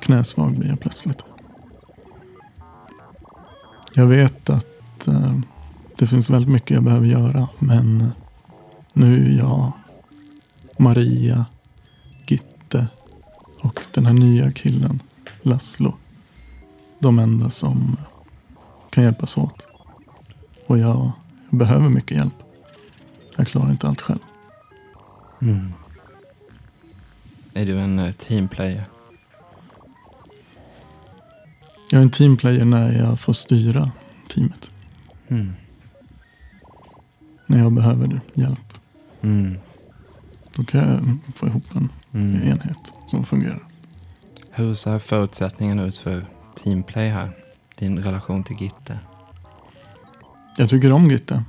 [0.00, 1.24] Knäsvag blir jag plötsligt.
[3.94, 5.34] Jag vet att eh,
[5.96, 7.48] det finns väldigt mycket jag behöver göra.
[7.58, 8.08] Men eh,
[8.92, 9.72] nu är jag,
[10.78, 11.46] Maria,
[12.26, 12.86] Gitte
[13.60, 15.00] och den här nya killen,
[15.42, 15.94] Laszlo.
[17.04, 17.96] De enda som
[18.90, 19.66] kan hjälpas åt.
[20.66, 21.10] Och jag,
[21.50, 22.34] jag behöver mycket hjälp.
[23.36, 24.18] Jag klarar inte allt själv.
[25.42, 25.72] Mm.
[27.54, 28.84] Är du en eh, teamplayer?
[31.90, 33.90] Jag är en teamplayer när jag får styra
[34.28, 34.70] teamet.
[35.28, 35.52] Mm.
[37.46, 38.78] När jag behöver hjälp.
[39.22, 39.58] Mm.
[40.54, 42.42] Då kan jag få ihop en Mm.
[42.48, 43.62] enhet som fungerar.
[44.50, 46.26] Hur ser förutsättningarna ut för
[46.56, 47.30] teamplay här?
[47.78, 48.98] Din relation till Gitte?
[50.56, 51.44] Jag tycker om Gitte.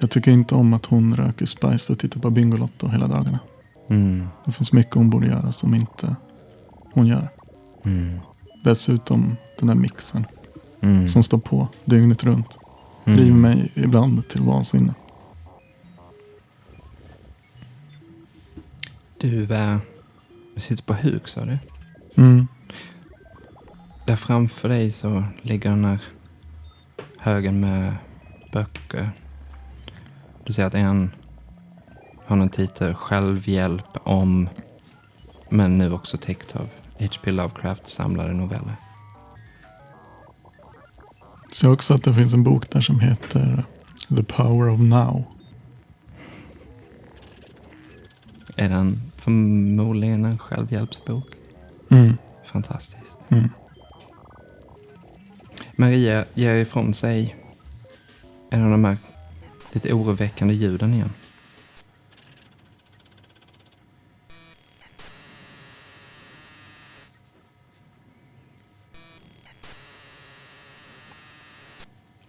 [0.00, 3.38] Jag tycker inte om att hon röker spice och tittar på Bingolotto hela dagarna.
[3.88, 4.28] Mm.
[4.44, 6.16] Det finns mycket hon borde göra som inte
[6.92, 7.28] hon gör.
[7.84, 8.20] Mm.
[8.64, 10.26] Dessutom den där mixen
[10.82, 11.08] Mm.
[11.08, 12.58] som står på dygnet runt.
[13.04, 13.16] Mm.
[13.18, 14.94] Driver mig ibland till vansinne.
[19.18, 19.46] Du,
[20.54, 21.58] du sitter på huk sa du?
[22.16, 22.48] Mm.
[24.10, 26.00] Där framför dig så ligger den här
[27.18, 27.94] högen med
[28.52, 29.10] böcker.
[30.44, 31.10] Du ser att en
[32.26, 34.48] har någon titel Självhjälp om,
[35.50, 37.30] men nu också täckt av H.P.
[37.30, 38.74] Lovecrafts samlade noveller.
[41.50, 43.64] Så också att det finns en bok där som heter
[44.08, 45.24] The Power of Now.
[48.56, 51.26] Är den förmodligen en självhjälpsbok?
[51.90, 52.16] Mm.
[52.44, 53.18] Fantastiskt.
[53.28, 53.48] Mm.
[55.80, 57.36] Maria ger ifrån sig
[58.50, 58.96] en av de här
[59.72, 61.10] lite oroväckande ljuden igen.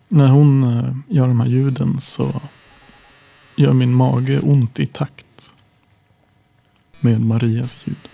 [0.08, 2.42] När hon eh, gör de här ljuden så
[3.56, 5.54] gör min mage ont i takt
[7.00, 8.08] med Marias ljud.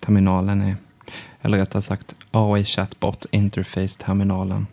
[0.00, 0.76] Terminalen är,
[1.42, 4.66] eller rättare sagt AI Chatbot Interface-terminalen,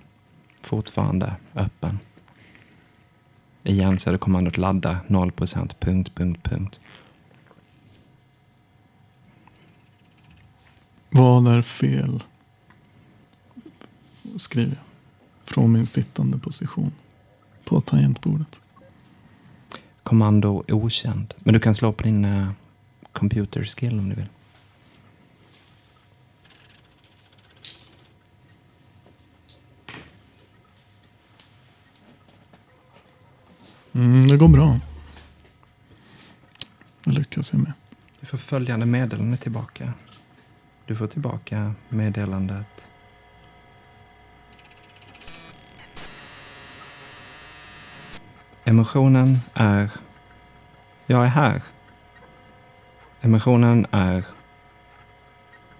[0.61, 1.99] fortfarande öppen.
[3.63, 6.79] Igen så är det kommandot ladda 0% punkt, punkt, punkt.
[11.09, 12.23] Vad är fel?
[14.35, 14.83] Skriver jag.
[15.43, 16.91] Från min sittande position.
[17.65, 18.61] På tangentbordet.
[20.03, 21.33] Kommando okänd.
[21.37, 22.49] Men du kan slå på din uh,
[23.11, 24.29] computer skill om du vill.
[33.95, 34.79] Mm, det går bra.
[37.03, 37.73] Det lyckas jag med.
[38.19, 39.93] Du får följande meddelande tillbaka.
[40.85, 42.89] Du får tillbaka meddelandet.
[48.63, 49.91] Emotionen är
[51.05, 51.63] Jag är här.
[53.21, 54.25] Emotionen är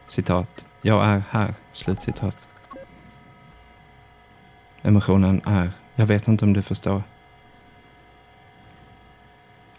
[0.08, 1.54] citat Jag är här.
[1.74, 2.48] Slutcitat.
[4.82, 7.04] Emotionen är Jag vet inte om du förstår.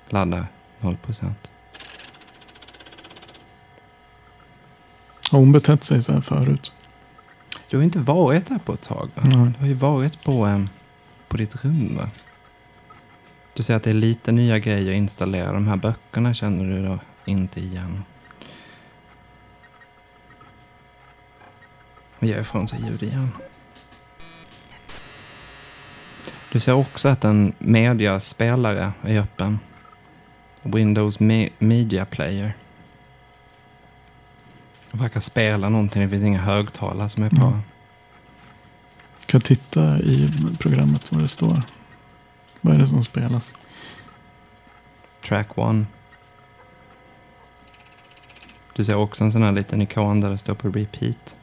[0.09, 0.47] Ladda
[0.81, 1.51] 0 procent.
[5.31, 6.73] Har hon betett sig så här förut?
[7.71, 9.23] Du har inte varit där på ett tag va?
[9.25, 9.53] Nej.
[9.57, 10.69] Du har ju varit på, em,
[11.29, 12.11] på ditt rum va?
[13.55, 15.53] Du säger att det är lite nya grejer att installera.
[15.53, 18.05] De här böckerna känner du då inte igen.
[22.19, 23.33] Och ger ifrån sig ljud igen.
[26.53, 29.59] Du ser också att en mediaspelare är öppen.
[30.67, 32.55] Windows Me- Media Player.
[34.91, 36.03] De verkar spela någonting.
[36.03, 37.47] Det finns inga högtalare som är på.
[37.47, 37.61] Mm.
[39.27, 41.63] Kan jag titta i programmet vad det står?
[42.61, 43.55] Vad är det som spelas?
[45.25, 45.87] Track one.
[48.75, 51.37] Du ser också en sån här liten ikon där det står på repeat.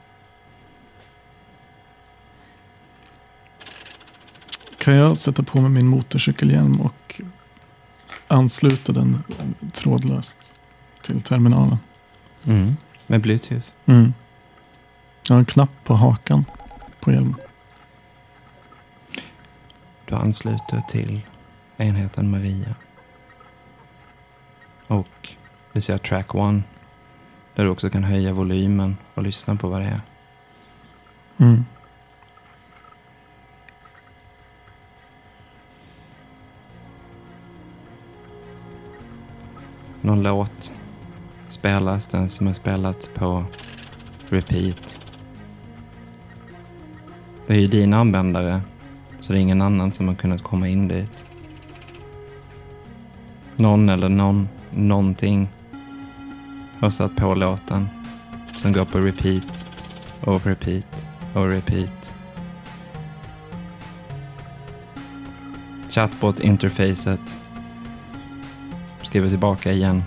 [4.78, 7.20] Kan jag sätta på mig min motorcykelhjälm och
[8.34, 9.22] ansluta den
[9.72, 10.54] trådlöst
[11.02, 11.78] till terminalen?
[12.44, 12.76] Mm.
[13.06, 13.66] Med bluetooth.
[13.86, 14.14] Mm.
[15.28, 16.44] Jag har en knapp på hakan
[17.00, 17.34] på hjälmen.
[20.04, 21.20] Du ansluter till
[21.76, 22.74] enheten Maria.
[24.86, 25.34] Och
[25.72, 26.62] du ser track one.
[27.54, 30.00] Där du också kan höja volymen och lyssna på vad det är.
[31.36, 31.64] Mm.
[40.04, 40.72] Någon låt
[41.48, 43.44] spelas, den som har spelats på
[44.28, 45.00] repeat.
[47.46, 48.60] Det är ju din användare,
[49.20, 51.24] så det är ingen annan som har kunnat komma in dit.
[53.56, 55.48] Någon eller någon, någonting
[56.78, 57.88] har satt på låten
[58.56, 59.68] som går på repeat
[60.20, 62.14] och repeat och repeat.
[65.88, 67.43] Chatbot-interfacet
[69.14, 70.02] skriver tillbaka igen.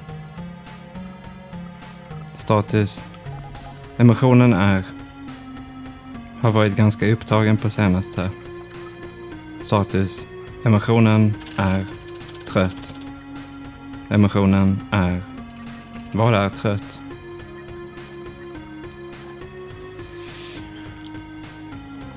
[2.36, 3.04] Status.
[3.98, 4.84] Emotionen är
[6.42, 8.30] har varit ganska upptagen på senaste.
[9.62, 10.28] Status.
[10.66, 11.86] Emotionen är
[12.48, 12.96] trött.
[14.10, 15.22] Emotionen är
[16.12, 17.00] vad är trött?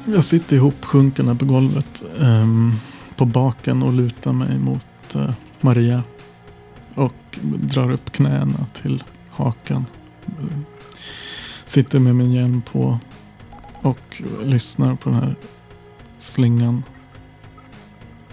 [0.04, 0.84] Jag sitter ihop
[1.28, 2.72] här på golvet Um,
[3.16, 5.30] på baken och lutar mig mot uh,
[5.60, 6.02] Maria.
[7.42, 9.86] Drar upp knäna till hakan.
[11.64, 12.98] Sitter med min hjälm på
[13.82, 15.34] och lyssnar på den här
[16.18, 16.82] slingan.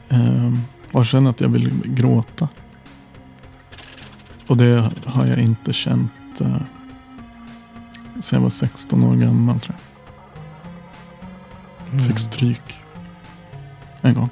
[0.10, 0.60] Ehm,
[0.92, 2.50] och känner att jag vill gråta.
[4.48, 6.62] Och det har jag inte känt eh,
[8.20, 9.76] sen jag var 16 år gammal tror
[11.92, 12.02] jag.
[12.02, 12.80] Fick stryk.
[14.02, 14.30] En gång.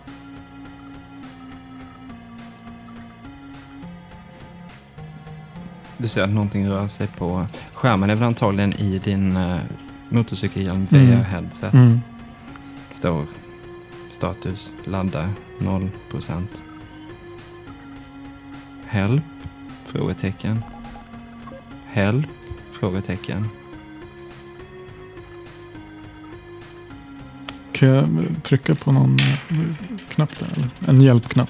[6.06, 8.10] Du ser att någonting rör sig på skärmen.
[8.10, 9.58] Det är väl antagligen i din uh,
[10.10, 11.08] motorcykelhjälm Mm.
[11.08, 11.74] VR-headset.
[11.74, 12.02] Mm.
[12.92, 13.26] Står
[14.12, 15.30] status, ladda
[15.60, 15.90] 0%.
[18.86, 19.24] Help?
[19.86, 20.64] Frågetecken.
[21.86, 22.28] Help?
[22.72, 23.50] Frågetecken.
[27.72, 29.76] Kan jag eh, trycka på någon eh,
[30.10, 30.48] knapp där?
[30.56, 30.70] Eller?
[30.88, 31.50] En hjälpknapp.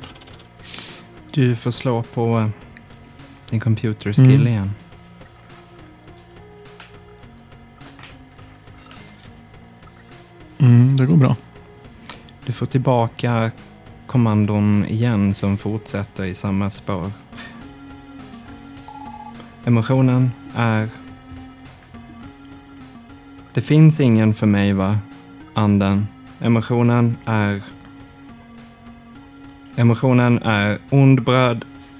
[1.32, 2.49] Du får slå på
[3.50, 4.48] din computer skill Mm.
[4.48, 4.72] igen.
[10.58, 11.36] Mm, det går bra.
[12.46, 13.52] Du får tillbaka
[14.08, 17.12] kommandon igen som fortsätter i samma spår.
[19.66, 20.89] Emotionen är...
[23.54, 24.98] Det finns ingen för mig, va?
[25.54, 26.08] Anden.
[26.39, 27.62] Emotionen är...
[29.76, 30.80] Emotionen är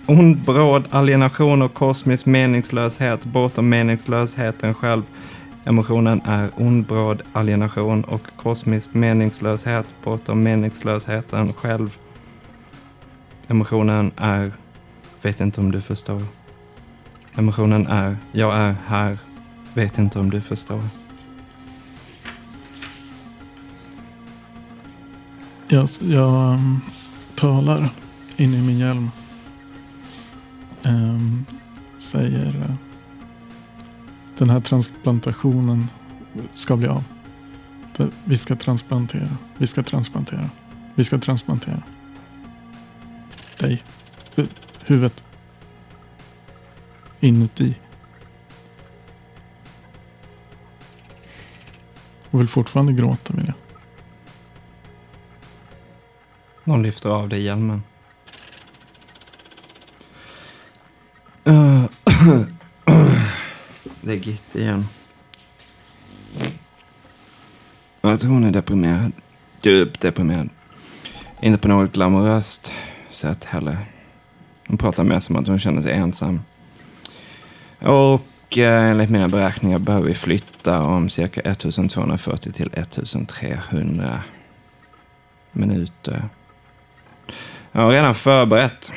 [0.08, 5.04] Ond, bråd, alienation och kosmisk meningslöshet bortom meningslösheten själv.
[5.64, 11.98] Emotionen är ond, bråd, alienation och kosmisk meningslöshet bortom meningslösheten själv.
[13.48, 14.52] Emotionen är,
[15.22, 16.22] vet inte om du förstår.
[17.36, 19.18] Emotionen är, jag är här,
[19.74, 20.84] vet inte om du förstår.
[25.68, 26.60] Jag, jag
[27.36, 27.90] talar
[28.38, 29.10] in i min hjälm
[30.86, 31.46] um,
[31.98, 32.76] säger eh,
[34.38, 35.88] den här transplantationen
[36.54, 37.04] ska bli av.
[37.98, 39.30] Det, vi ska transplantera.
[39.58, 40.50] Vi ska transplantera.
[40.96, 41.82] Vi ska transplantera.
[43.60, 43.84] Dig.
[44.36, 44.48] Det-
[44.86, 45.24] Huvudet.
[47.20, 47.76] Inuti.
[52.32, 53.56] Och vill fortfarande gråta vill jag.
[56.64, 57.84] Någon lyfter av dig hjälmen.
[64.02, 64.88] Det är Gitt igen.
[68.02, 69.12] Jag tror hon är deprimerad.
[69.64, 70.50] Djupt deprimerad.
[71.42, 72.72] Inte på något glamoröst
[73.10, 73.78] sätt heller.
[74.68, 76.42] Hon pratar mer som att hon känner sig ensam.
[77.80, 84.24] Och eh, enligt mina beräkningar behöver vi flytta om cirka 1240 till 1300
[85.52, 86.30] minuter.
[87.72, 88.92] Jag har redan förberett.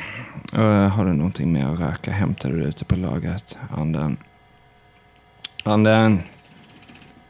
[0.57, 4.17] Uh, har du någonting mer att röka hämtar du det ute på lagret, anden.
[5.63, 6.21] Anden.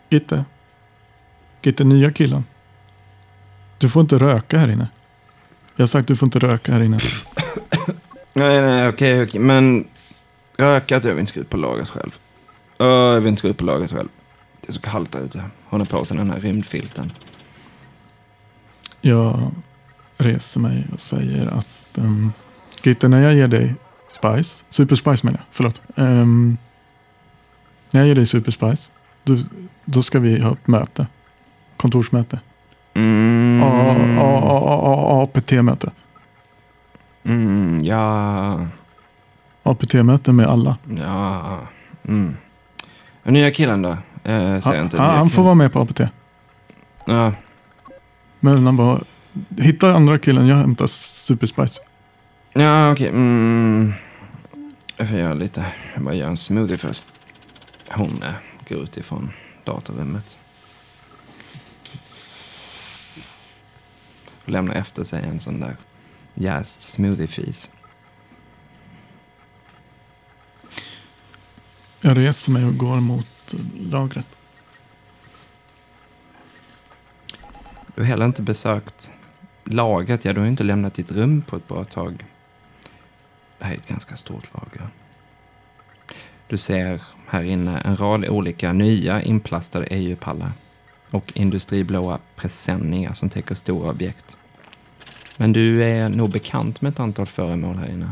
[0.10, 0.46] Gitte.
[1.62, 2.44] Gitte, nya killen.
[3.78, 4.88] Du får inte röka här inne.
[5.76, 7.00] Jag har sagt du får inte röka här inne.
[8.36, 9.42] Nej, nej, okej, okej.
[9.42, 9.88] Men
[10.58, 12.20] rökat, jag vill inte gå ut på lagret själv.
[12.78, 14.10] Åh, jag vill inte gå ut på lagret själv.
[14.62, 15.44] Det är så kallt där ute.
[15.66, 17.12] Hon har på sig den här rymdfilten.
[19.02, 19.52] Jag
[20.18, 22.34] reser mig och säger att um,
[22.86, 23.76] Gitte, när jag ger dig
[24.12, 25.82] Spice, Super Spice menar jag, förlåt.
[25.96, 26.58] Um,
[27.92, 28.92] när jag ger dig Super Spice,
[29.24, 29.38] då,
[29.86, 31.08] då ska vi ha ett möte.
[31.78, 32.40] Kontorsmöte.
[32.94, 33.64] Mm.
[35.24, 35.92] APT-möte.
[37.24, 38.68] Mm, ja.
[39.64, 40.78] APT-möte med alla.
[40.98, 41.60] Ja.
[42.08, 42.38] Mm.
[43.24, 43.98] Nya killen då?
[44.24, 44.98] Eh, säger inte.
[44.98, 46.02] han, han får vara med på APT.
[47.06, 47.34] Ja.
[48.40, 49.00] Men han bara,
[49.58, 51.82] hitta andra killen, jag hämtar Super Spice.
[52.60, 53.08] Ja, okej.
[53.08, 53.94] Mm.
[54.98, 55.66] Jag får göra lite.
[55.94, 57.06] Jag bara gör en smoothie först.
[57.90, 58.34] Hon eh,
[58.70, 59.32] går ut ifrån
[59.64, 60.38] datorrummet.
[64.44, 65.76] Och lämnar efter sig en sån där
[66.34, 67.72] jäst smoothie-fis.
[72.02, 73.60] Jag reser mig och går mot eh,
[73.92, 74.28] lagret.
[77.96, 79.12] Du har heller inte besökt
[79.64, 80.26] lagret.
[80.26, 82.26] Ja, du har inte lämnat ditt rum på ett bra tag.
[83.60, 84.90] Det här är ett ganska stort lager.
[86.48, 90.52] Du ser här inne en rad olika nya inplastade EU-pallar
[91.12, 94.38] och industriblåa presenningar som täcker stora objekt.
[95.38, 98.12] Men du är nog bekant med ett antal föremål här inne.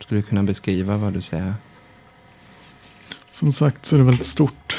[0.00, 1.54] Skulle du kunna beskriva vad du ser?
[3.28, 4.76] Som sagt så är det väldigt stort.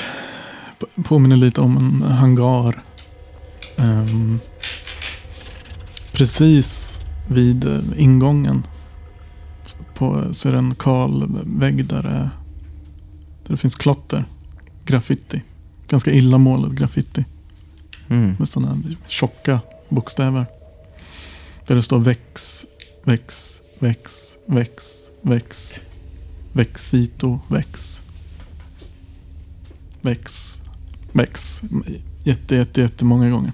[1.04, 2.82] Påminner lite om en hangar.
[3.78, 4.39] Ehm,
[6.12, 8.64] precis vid eh, ingången
[9.93, 12.29] på, så är det en kal vägg där det,
[13.43, 14.25] där det finns klotter.
[14.85, 15.41] Graffiti.
[15.87, 17.25] Ganska illa målad graffiti.
[18.09, 18.35] Mm.
[18.39, 20.45] Med sådana tjocka bokstäver.
[21.67, 22.65] Där det står väx,
[23.03, 25.81] väx, väx, väx, väx,
[26.53, 28.01] växito, väx.
[30.01, 30.61] Väx,
[31.11, 31.61] väx.
[32.23, 33.51] Jätte, jätte, jättemånga gånger.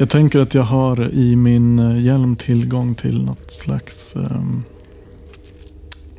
[0.00, 4.16] Jag tänker att jag har i min eh, hjälm tillgång till något slags...
[4.16, 4.62] ehm,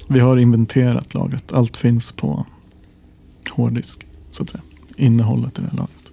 [0.08, 1.52] vi har inventerat lagret.
[1.52, 2.46] Allt finns på
[3.52, 4.62] hårddisk, så att säga.
[4.98, 6.12] Innehållet i det här lagret.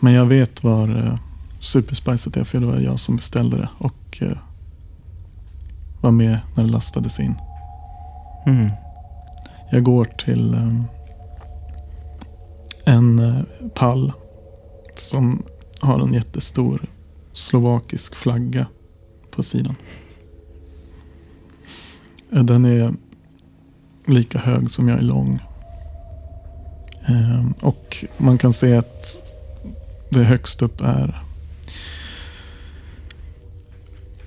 [0.00, 1.18] Men jag vet var uh,
[1.60, 3.68] Superspicet är, för det var jag som beställde det.
[3.78, 4.38] Och eh,
[6.00, 7.34] var med när det lastades in.
[8.46, 8.70] Mm.
[9.70, 10.84] Jag går till ehm,
[12.84, 14.12] en eh, pall
[14.94, 15.42] som
[15.82, 16.80] har en jättestor
[17.32, 18.66] slovakisk flagga
[19.30, 19.74] på sidan.
[22.30, 22.94] Den är
[24.06, 25.38] lika hög som jag är lång.
[27.06, 29.22] Ehm, och man kan se att
[30.10, 31.22] det högst upp är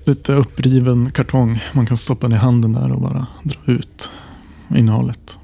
[0.04, 1.60] lite uppriven kartong.
[1.74, 4.10] Man kan stoppa ner handen där och bara dra ut
[4.76, 5.38] innehållet.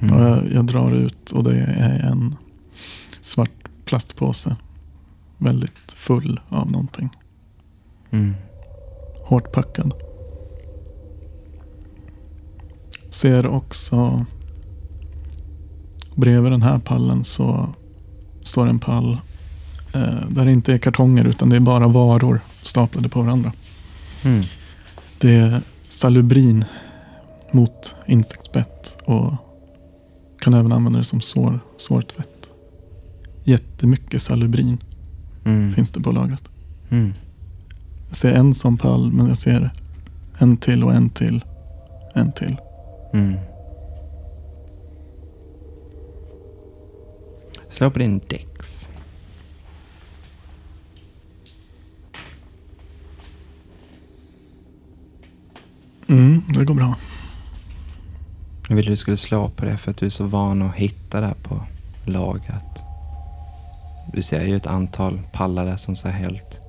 [0.00, 0.18] Mm.
[0.18, 2.36] Jag, jag drar ut och det är en
[3.20, 4.56] svart plastpåse.
[5.38, 7.10] Väldigt full av någonting.
[8.10, 8.34] Mm.
[9.24, 9.94] Hårt packad.
[13.10, 14.26] Ser också
[16.14, 17.74] bredvid den här pallen så
[18.42, 19.18] står en pall
[19.94, 23.52] eh, där det inte är kartonger utan det är bara varor staplade på varandra.
[24.24, 24.42] Mm.
[25.18, 26.64] Det är salubrin
[27.52, 29.34] mot insektsbett och
[30.40, 32.50] kan även använda det som sår, sårtvätt.
[33.44, 34.78] Jättemycket salubrin
[35.46, 35.72] Mm.
[35.72, 36.44] finns det på lagret.
[36.90, 37.14] Mm.
[38.08, 39.70] Jag ser en sån pall men jag ser
[40.38, 41.44] en till och en till.
[42.14, 42.56] En till.
[43.12, 43.36] Mm.
[47.70, 48.90] Slå på din dex.
[56.06, 56.94] Mm, det går bra.
[58.68, 61.20] Jag ville du skulle slå på det för att du är så van att hitta
[61.20, 61.60] där på
[62.04, 62.85] lagret.
[64.16, 66.60] Du ser ju ett antal pallar där som ser helt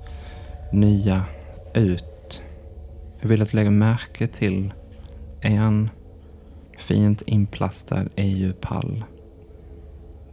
[0.72, 1.24] nya
[1.74, 2.42] ut.
[3.20, 4.72] Jag vill att du lägger märke till
[5.40, 5.90] en
[6.78, 9.04] fint inplastad EU-pall.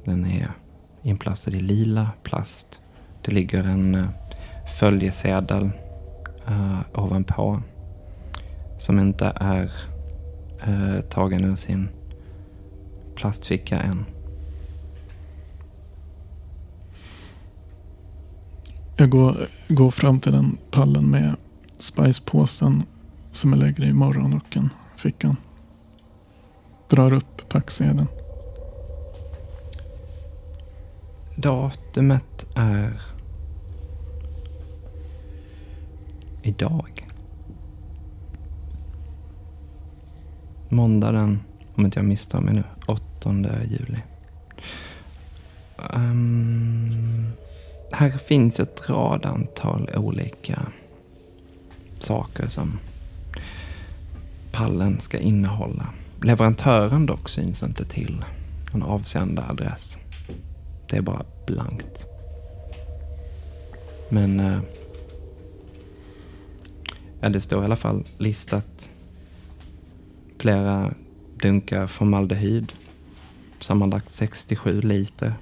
[0.06, 0.52] Den är
[1.04, 2.82] inplastad i lila plast.
[3.22, 4.08] Det ligger en eh,
[4.80, 5.70] följesedel
[6.50, 7.62] uh, ovanpå
[8.78, 9.72] som inte är
[10.68, 11.90] uh, tagen ur sin
[13.16, 14.06] plastficka än.
[18.98, 21.36] Jag går, går fram till den pallen med
[21.78, 22.84] spicepåsen
[23.32, 25.38] som jag lägger i morgonrocken, fickan.
[26.90, 28.08] drar upp packsedeln.
[31.36, 33.02] Datumet är
[36.44, 37.08] idag.
[40.70, 41.40] Måndagen,
[41.76, 43.36] om inte jag misstar mig nu, 8
[43.66, 44.00] juli.
[45.94, 47.36] Um
[47.96, 50.68] här finns ett rad antal olika
[52.00, 52.80] saker som
[54.52, 55.90] pallen ska innehålla.
[56.22, 58.26] Leverantören dock syns inte till
[58.74, 59.98] någon avsändaradress.
[60.90, 62.08] Det är bara blankt.
[64.10, 64.60] Men eh,
[67.20, 68.92] ja, det står i alla fall listat
[70.38, 70.94] flera
[71.42, 72.74] dunkar formaldehyd.
[73.60, 75.34] Sammanlagt 67 liter.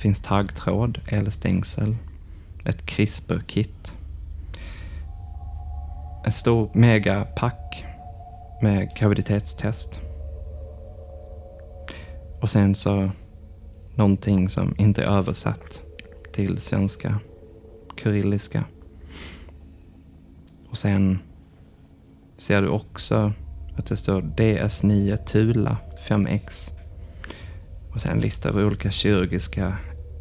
[0.00, 1.96] Finns taggtråd, elstängsel,
[2.64, 3.94] ett CRISPR-kit.
[6.24, 7.84] En stor megapack
[8.62, 10.00] med graviditetstest.
[12.40, 13.10] Och sen så
[13.94, 15.82] någonting som inte är översatt
[16.32, 17.20] till svenska,
[18.02, 18.64] kyrilliska.
[20.70, 21.18] Och sen
[22.36, 23.32] ser du också
[23.76, 25.76] att det står DS9 Tula
[26.08, 26.72] 5X.
[27.92, 29.78] Och sen lista över olika kirurgiska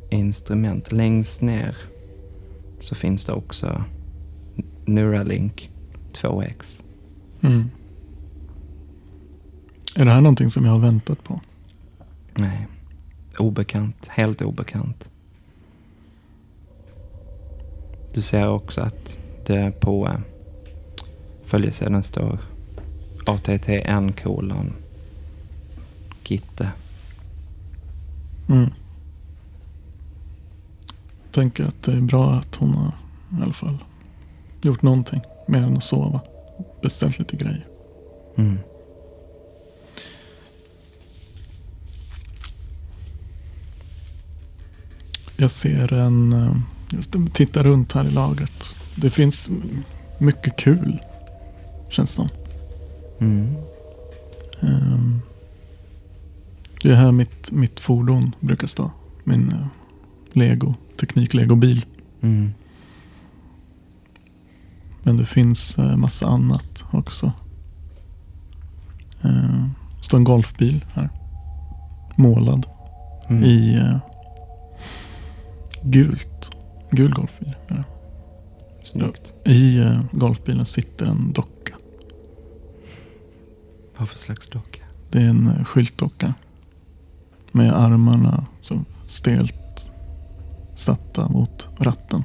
[0.10, 0.92] instrument.
[0.92, 1.76] Längst ner
[2.80, 3.84] så finns det också
[4.86, 5.70] Neuralink
[6.14, 6.82] 2X.
[7.42, 7.70] Mm.
[9.96, 11.42] Är det här någonting som jag har väntat på?
[12.34, 12.68] Nej,
[13.38, 14.08] obekant.
[14.08, 15.10] Helt obekant.
[18.14, 20.20] Du ser också att det på eh,
[21.46, 22.40] följesedeln står
[23.26, 24.74] ATTN kolon
[26.30, 26.72] Gitte.
[28.50, 28.70] Mm.
[31.32, 32.92] Tänker att det är bra att hon har
[33.40, 33.78] i alla fall
[34.62, 36.22] gjort någonting mer än att sova.
[36.82, 37.68] Beställt lite grejer.
[38.36, 38.58] Mm.
[45.38, 46.34] Jag ser en...
[46.34, 46.56] eh,
[46.92, 48.76] Just det, titta runt här i lagret.
[48.96, 49.52] Det finns
[50.18, 51.00] mycket kul.
[51.90, 52.28] Känns som.
[53.20, 53.56] Mm.
[54.62, 55.22] Ehm,
[56.84, 58.92] Det är här mitt, mitt fordon brukar stå.
[59.24, 59.54] Min
[60.32, 61.86] eh, Lego, teknik-Lego-bil.
[62.22, 62.52] Mm.
[65.04, 67.32] Men det finns eh, massa annat också.
[69.22, 69.66] Eh,
[69.98, 71.10] Det står en golfbil här.
[72.16, 72.66] Målad
[73.30, 73.44] Mm.
[73.44, 73.98] i eh,
[75.84, 76.58] gult.
[76.92, 77.56] Gul golfbil.
[77.68, 77.84] Ja.
[78.84, 79.34] Snyggt.
[79.46, 81.76] I eh, golfbilen sitter en docka.
[83.98, 84.82] Vad för slags docka?
[85.10, 86.34] Det är en eh, skyltdocka.
[87.52, 89.56] Med armarna så stelt
[90.80, 92.24] satta mot ratten.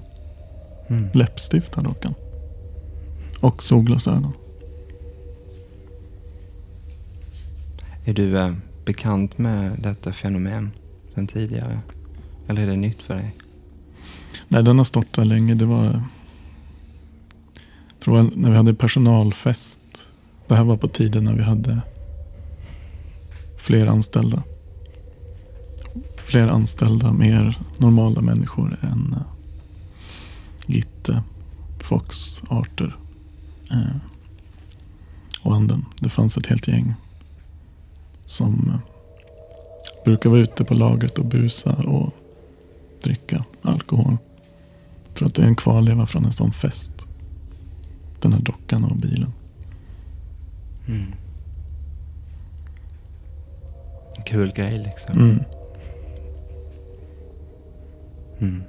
[0.89, 1.09] Mm.
[1.13, 2.15] Läppstift har dockan.
[3.41, 4.33] Och solglasögon.
[8.05, 10.71] Är du eh, bekant med detta fenomen
[11.15, 11.81] sen tidigare?
[12.49, 13.37] Eller är det nytt för dig?
[14.49, 15.55] Nej, den har stått där länge.
[15.55, 16.03] Det var...
[18.05, 19.81] Tror jag, när vi hade personalfest.
[20.47, 21.81] Det här var på tiden när vi hade
[23.59, 24.43] fler anställda.
[26.25, 29.23] Fler anställda, mer normala människor än uh,
[30.67, 31.23] Gitte,
[31.81, 32.97] Fox, Arthur
[33.71, 33.97] eh,
[35.43, 35.85] och anden.
[36.01, 36.95] Det fanns ett helt gäng
[38.27, 38.81] som eh,
[40.05, 42.15] brukar vara ute på lagret och busa och
[43.03, 44.17] dricka alkohol.
[45.07, 46.93] Jag tror att det är en kvarleva från en sån fest.
[48.21, 49.33] Den här dockan och bilen.
[50.87, 51.13] Mm.
[54.27, 55.15] Kul grej liksom.
[55.15, 55.45] Mm.
[58.39, 58.63] Mm.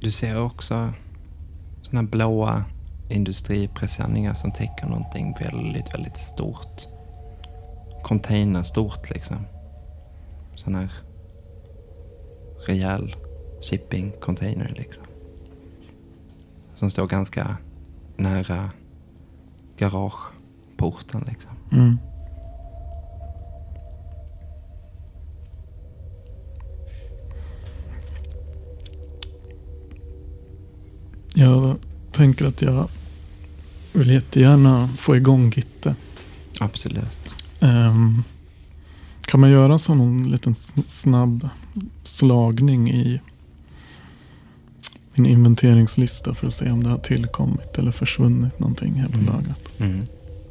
[0.00, 0.92] Du ser också
[1.82, 2.64] sådana blåa
[3.08, 6.88] industripresenningar som täcker någonting väldigt, väldigt stort.
[8.02, 9.36] Containerstort liksom.
[10.54, 10.90] Sån här
[12.66, 13.16] rejäl
[13.60, 15.05] shipping container liksom.
[16.76, 17.56] Som står ganska
[18.16, 18.70] nära
[19.78, 21.50] garageporten liksom.
[21.72, 21.98] Mm.
[31.34, 31.76] Jag
[32.12, 32.88] tänker att jag
[33.92, 35.94] vill jättegärna få igång Gitte.
[36.60, 37.34] Absolut.
[37.60, 38.22] Ehm,
[39.20, 40.54] kan man göra så någon liten
[40.86, 41.48] snabb
[42.02, 43.20] slagning i
[45.18, 49.26] en inventeringslista för att se om det har tillkommit eller försvunnit någonting här på mm.
[49.26, 49.80] lagret.
[49.80, 50.06] Mm.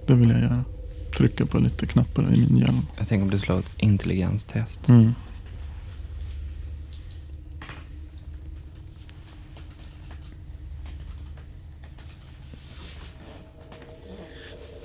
[0.08, 0.64] Det vill jag göra.
[1.18, 2.82] Trycka på lite knappar i min hjälm.
[2.98, 4.88] Jag tänker om du slår ett intelligenstest.
[4.88, 5.14] Mm.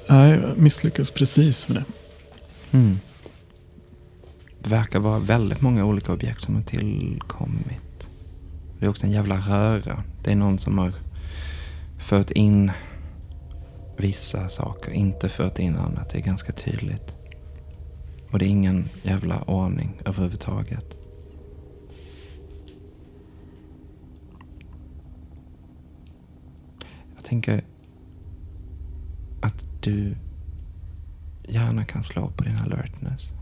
[0.08, 1.84] Nej, jag misslyckas precis med det.
[2.76, 2.98] Mm.
[4.62, 7.89] Det verkar vara väldigt många olika objekt som har tillkommit.
[8.80, 10.04] Det är också en jävla röra.
[10.22, 10.92] Det är någon som har
[11.98, 12.70] fört in
[13.96, 16.10] vissa saker, inte fört in annat.
[16.10, 17.16] Det är ganska tydligt.
[18.30, 20.96] Och det är ingen jävla ordning överhuvudtaget.
[27.14, 27.64] Jag tänker
[29.40, 30.16] att du
[31.48, 33.32] gärna kan slå på din alertness.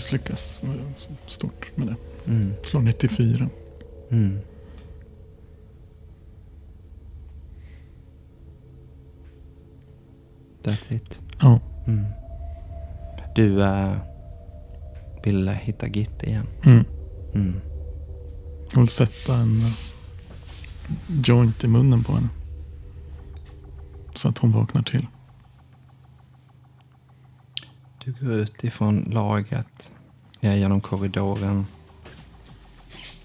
[0.00, 0.62] Misslyckas
[1.26, 1.96] stort med det.
[2.26, 2.52] Mm.
[2.62, 3.48] Slår 94.
[4.10, 4.38] Mm.
[10.62, 11.22] That's it.
[11.40, 11.60] Ja.
[11.86, 12.04] Mm.
[13.34, 13.92] Du äh,
[15.24, 16.46] vill hitta Git igen?
[16.64, 16.84] Mm.
[17.34, 17.60] Mm.
[18.72, 19.72] Jag vill sätta en eh,
[21.24, 22.28] joint i munnen på henne.
[24.14, 25.06] Så att hon vaknar till.
[28.04, 29.92] Du går ut ifrån lagret,
[30.40, 31.66] ner genom korridoren.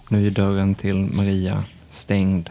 [0.10, 2.50] Nu är dörren till Maria stängd.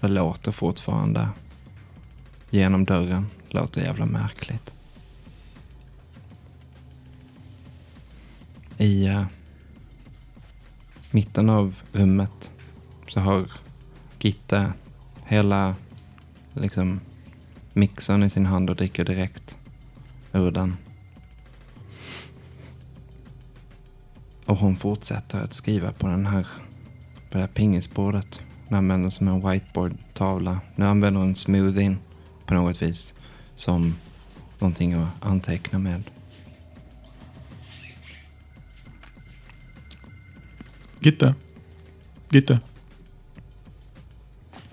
[0.00, 1.28] Det låter fortfarande
[2.50, 3.26] genom dörren.
[3.48, 4.74] Låter jävla märkligt.
[8.76, 9.24] I uh,
[11.10, 12.52] mitten av rummet
[13.08, 13.50] så har
[14.20, 14.72] Gitte
[15.24, 15.74] hela
[16.54, 17.00] liksom
[17.72, 19.57] mixern i sin hand och dricker direkt
[20.38, 20.76] ur den.
[24.46, 26.46] Och hon fortsätter att skriva på den här,
[27.30, 28.40] på det här pingisbordet.
[28.68, 30.60] Hon använder som en whiteboard-tavla.
[30.76, 31.98] Nu använder hon smoothien
[32.46, 33.14] på något vis
[33.54, 33.96] som
[34.58, 36.02] någonting att anteckna med.
[41.00, 41.34] Gitte.
[42.30, 42.60] Gitte.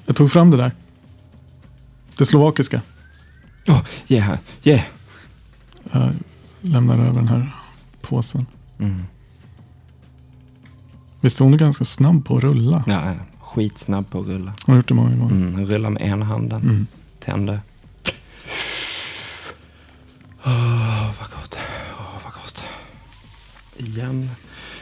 [0.05, 0.71] Jag tog fram det där.
[2.17, 2.81] Det slovakiska.
[3.67, 4.81] Åh, oh, yeah, yeah.
[5.91, 6.13] Jag
[6.61, 7.55] lämnar över den här
[8.01, 8.45] påsen.
[8.79, 9.03] Mm.
[11.21, 12.83] Visst är hon ganska snabb på att rulla?
[12.87, 14.53] Ja, skitsnabb på att rulla.
[14.65, 15.35] Hon har gjort det många gånger.
[15.35, 16.61] Mm, rulla med ena handen.
[16.61, 16.87] Mm.
[17.19, 17.59] Tänder.
[20.45, 21.57] Åh, vad gott.
[21.99, 22.63] Åh, vad gott.
[23.77, 24.29] Igen.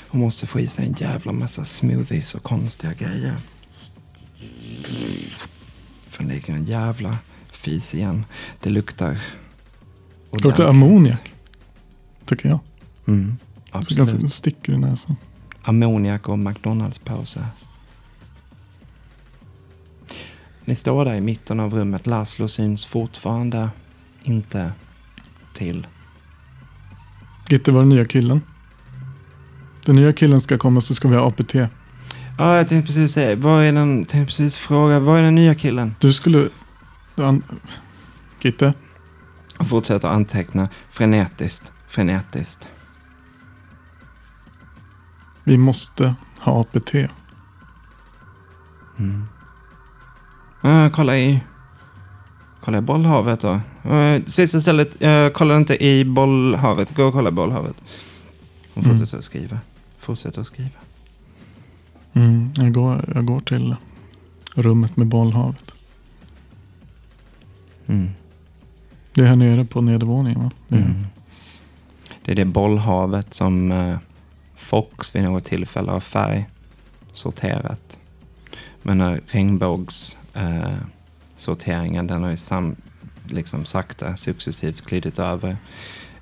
[0.07, 3.35] Hon måste få i sig en jävla massa smoothies och konstiga grejer.
[6.07, 7.17] För ligger en jävla
[7.51, 8.25] fis igen.
[8.59, 9.17] Det luktar
[10.37, 11.31] Det luktar ammoniak.
[12.25, 12.59] Tycker jag.
[13.07, 13.97] Mm, Det absolut.
[13.97, 15.15] ganska sticker i näsan.
[15.61, 17.45] Ammoniak och McDonalds-påse.
[20.65, 22.07] Ni står där i mitten av rummet.
[22.07, 23.69] Laszlo syns fortfarande
[24.23, 24.71] inte
[25.53, 25.87] till.
[27.49, 28.41] Gitte var den nya killen.
[29.85, 31.53] Den nya killen ska komma så ska vi ha APT.
[32.37, 33.35] Ja, jag tänkte precis säga.
[33.35, 34.99] Vad är den, tänkte precis fråga.
[34.99, 35.95] Vad är den nya killen?
[35.99, 36.49] Du skulle...
[38.41, 38.73] Gitte?
[39.59, 41.73] Och fortsätter anteckna frenetiskt.
[41.87, 42.69] Frenetiskt.
[45.43, 46.93] Vi måste ha APT.
[48.99, 49.27] Mm.
[50.61, 51.39] Ja, kolla i...
[52.61, 53.59] Kolla i bollhavet då.
[53.91, 55.03] Uh, sista stället.
[55.03, 56.95] Uh, kolla inte i bollhavet.
[56.95, 57.75] Gå och kolla i bollhavet.
[58.73, 58.97] Hon Mm.
[58.97, 59.59] fortsätter att skriva.
[59.97, 60.69] Fortsätter att skriva.
[62.13, 63.75] Mm, jag, går, jag går till
[64.55, 65.73] rummet med bollhavet.
[67.87, 68.09] Mm.
[69.13, 70.51] Det är här nere på nedervåningen va?
[70.67, 71.05] Det är- Mm.
[72.25, 73.97] Det är det bollhavet som eh,
[74.55, 76.45] Fox vid något tillfälle har färg
[77.13, 77.99] sorterat.
[78.81, 80.73] Men när regnbågs eh,
[81.35, 82.75] sorteringen den har ju sam,
[83.29, 85.57] liksom sakta successivt glidit över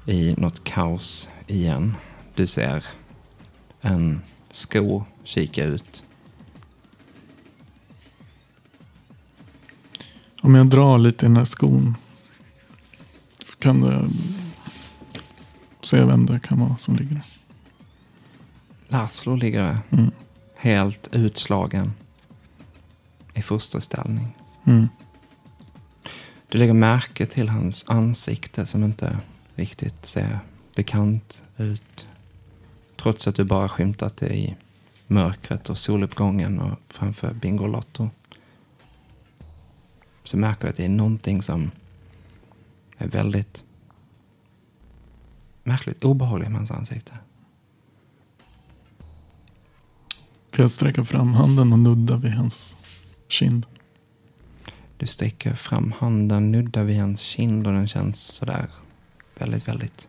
[0.06, 1.96] i något kaos igen.
[2.36, 2.84] Du ser
[3.82, 4.22] en
[4.52, 6.04] sko kika ut.
[10.42, 11.96] Om jag drar lite i den här skon.
[13.62, 14.10] Kan du
[15.82, 17.26] se vem det kan vara som ligger där?
[18.88, 20.12] Laszlo ligger där, Mm.
[20.56, 21.94] helt utslagen
[23.34, 24.28] i fosterställning.
[24.66, 24.88] Mm.
[26.50, 29.18] Du lägger märke till hans ansikte som inte
[29.56, 30.40] riktigt ser
[30.76, 32.08] bekant ut.
[33.02, 34.56] Trots att du bara skymtat det i
[35.08, 38.10] mörkret och soluppgången och framför Bingolotto.
[40.24, 41.72] Så märker du att det är någonting som
[43.02, 43.64] är väldigt
[45.64, 47.14] märkligt obehagligt med hans ansikte.
[50.52, 52.78] Kan jag sträcka fram handen och nudda vid hans
[53.28, 53.66] kind?
[55.02, 58.66] Du sträcker fram handen, nuddar vid hans kind och den känns sådär
[59.38, 60.08] väldigt, väldigt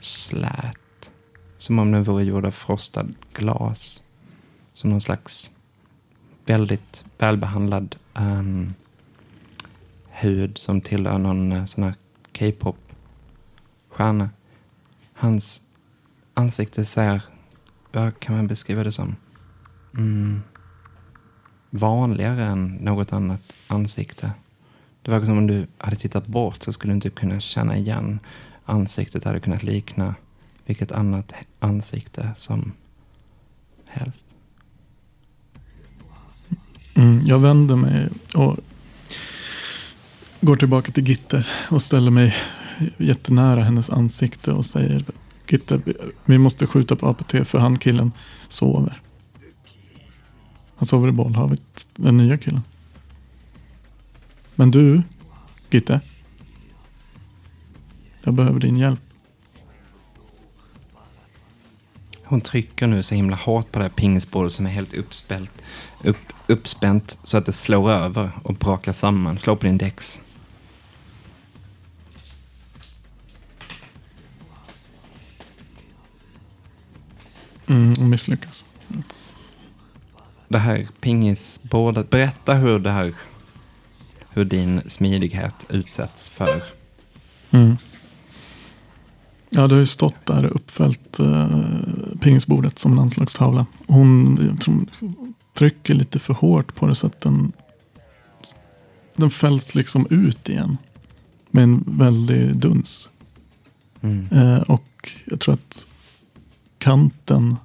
[0.00, 1.12] slät.
[1.58, 4.02] Som om den vore gjord av frostad glas.
[4.74, 5.52] som någon slags
[6.46, 8.74] väldigt välbehandlad ehm,
[10.10, 11.94] hud som tillhör någon uh, sån här
[12.36, 14.30] K-pop-stjärna.
[15.12, 15.62] Hans
[16.34, 17.22] ansikte ser,
[17.92, 19.16] vad kan man beskriva det som?
[19.96, 20.42] Mm,
[21.70, 24.32] vanligare än något annat ansikte.
[25.02, 28.20] Det verkar som om du hade tittat bort så skulle du inte kunna känna igen
[28.64, 29.24] ansiktet.
[29.24, 30.14] hade kunnat likna
[30.66, 32.72] vilket annat ansikte som
[33.84, 34.26] helst.
[36.94, 38.56] Mm, jag vänder mig och
[40.46, 42.34] går tillbaka till Gitte och ställer mig
[42.96, 45.04] jättenära hennes ansikte och säger
[45.48, 45.80] Gitte,
[46.24, 48.12] vi måste skjuta på APT för han killen
[48.48, 49.02] sover.
[50.76, 52.62] Han sover i bollhavet, den nya killen.
[54.54, 55.02] Men du,
[55.70, 56.00] Gitte.
[58.22, 59.00] Jag behöver din hjälp.
[62.24, 65.52] Hon trycker nu så himla hårt på det här pingisbordet som är helt uppspänt.
[66.04, 66.16] upp,
[66.46, 69.38] uppspänt så att det slår över och brakar samman.
[69.38, 70.20] Slå på din dex.
[77.66, 78.64] Mm, och misslyckas.
[80.48, 83.14] Det här pingisbordet, berätta hur det här,
[84.30, 86.62] hur din smidighet utsätts för.
[87.50, 87.76] Mm.
[89.50, 91.48] Ja, det har ju stått där uppfällt eh,
[92.20, 93.66] pingisbordet som en anslagstavla.
[93.86, 94.86] Hon tror,
[95.54, 97.52] trycker lite för hårt på det så att den,
[99.16, 100.76] den fälls liksom ut igen.
[101.50, 103.10] Med en väldig duns.
[104.00, 104.28] Mm.
[104.32, 105.86] Eh, och jag tror att
[106.86, 107.56] kanten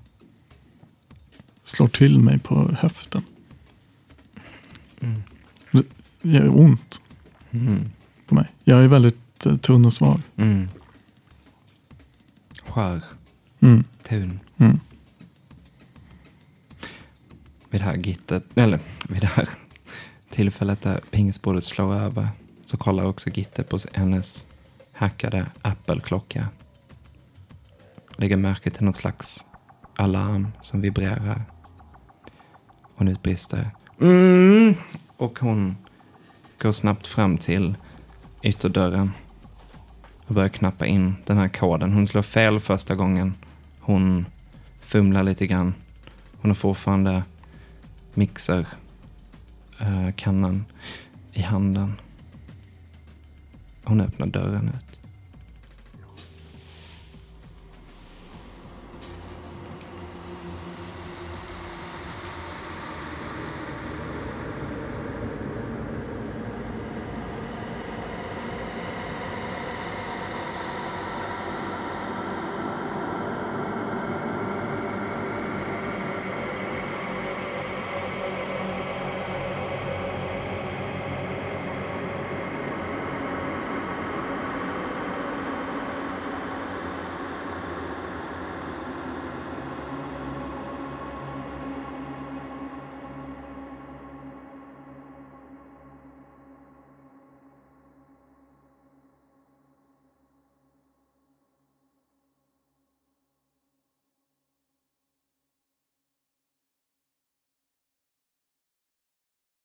[1.64, 3.24] slår till mig på höften.
[5.00, 5.22] Mm.
[5.72, 5.84] Det
[6.22, 7.02] gör ont
[7.52, 7.92] Mm.
[8.28, 8.48] på mig.
[8.64, 10.22] Jag är väldigt eh, tunn och svag.
[10.36, 10.70] Mm.
[12.68, 13.02] Skör,
[13.60, 13.84] Mm.
[14.04, 14.40] tunn.
[14.58, 14.80] Mm.
[17.70, 19.50] Vid det här gittet, eller vid det här
[20.30, 22.28] tillfället där pingisbordet slår över
[22.66, 24.46] så kollar också Gitte på hennes
[24.92, 26.48] hackade Apple-klocka.
[28.22, 29.46] Lägger märke till något slags
[29.96, 31.42] alarm som vibrerar.
[32.96, 33.70] Hon utbrister
[34.02, 34.76] mm.
[35.18, 35.78] och hon
[36.62, 37.76] går snabbt fram till
[38.42, 39.12] ytterdörren
[40.28, 41.94] och börjar knappa in den här koden.
[41.94, 43.34] Hon slår fel första gången.
[43.80, 44.26] Hon
[44.82, 45.74] fumlar lite grann.
[46.42, 47.24] Hon har fortfarande
[48.14, 50.66] mixerkannan
[51.34, 51.94] eh, i handen.
[53.84, 54.91] Hon öppnar dörren ut.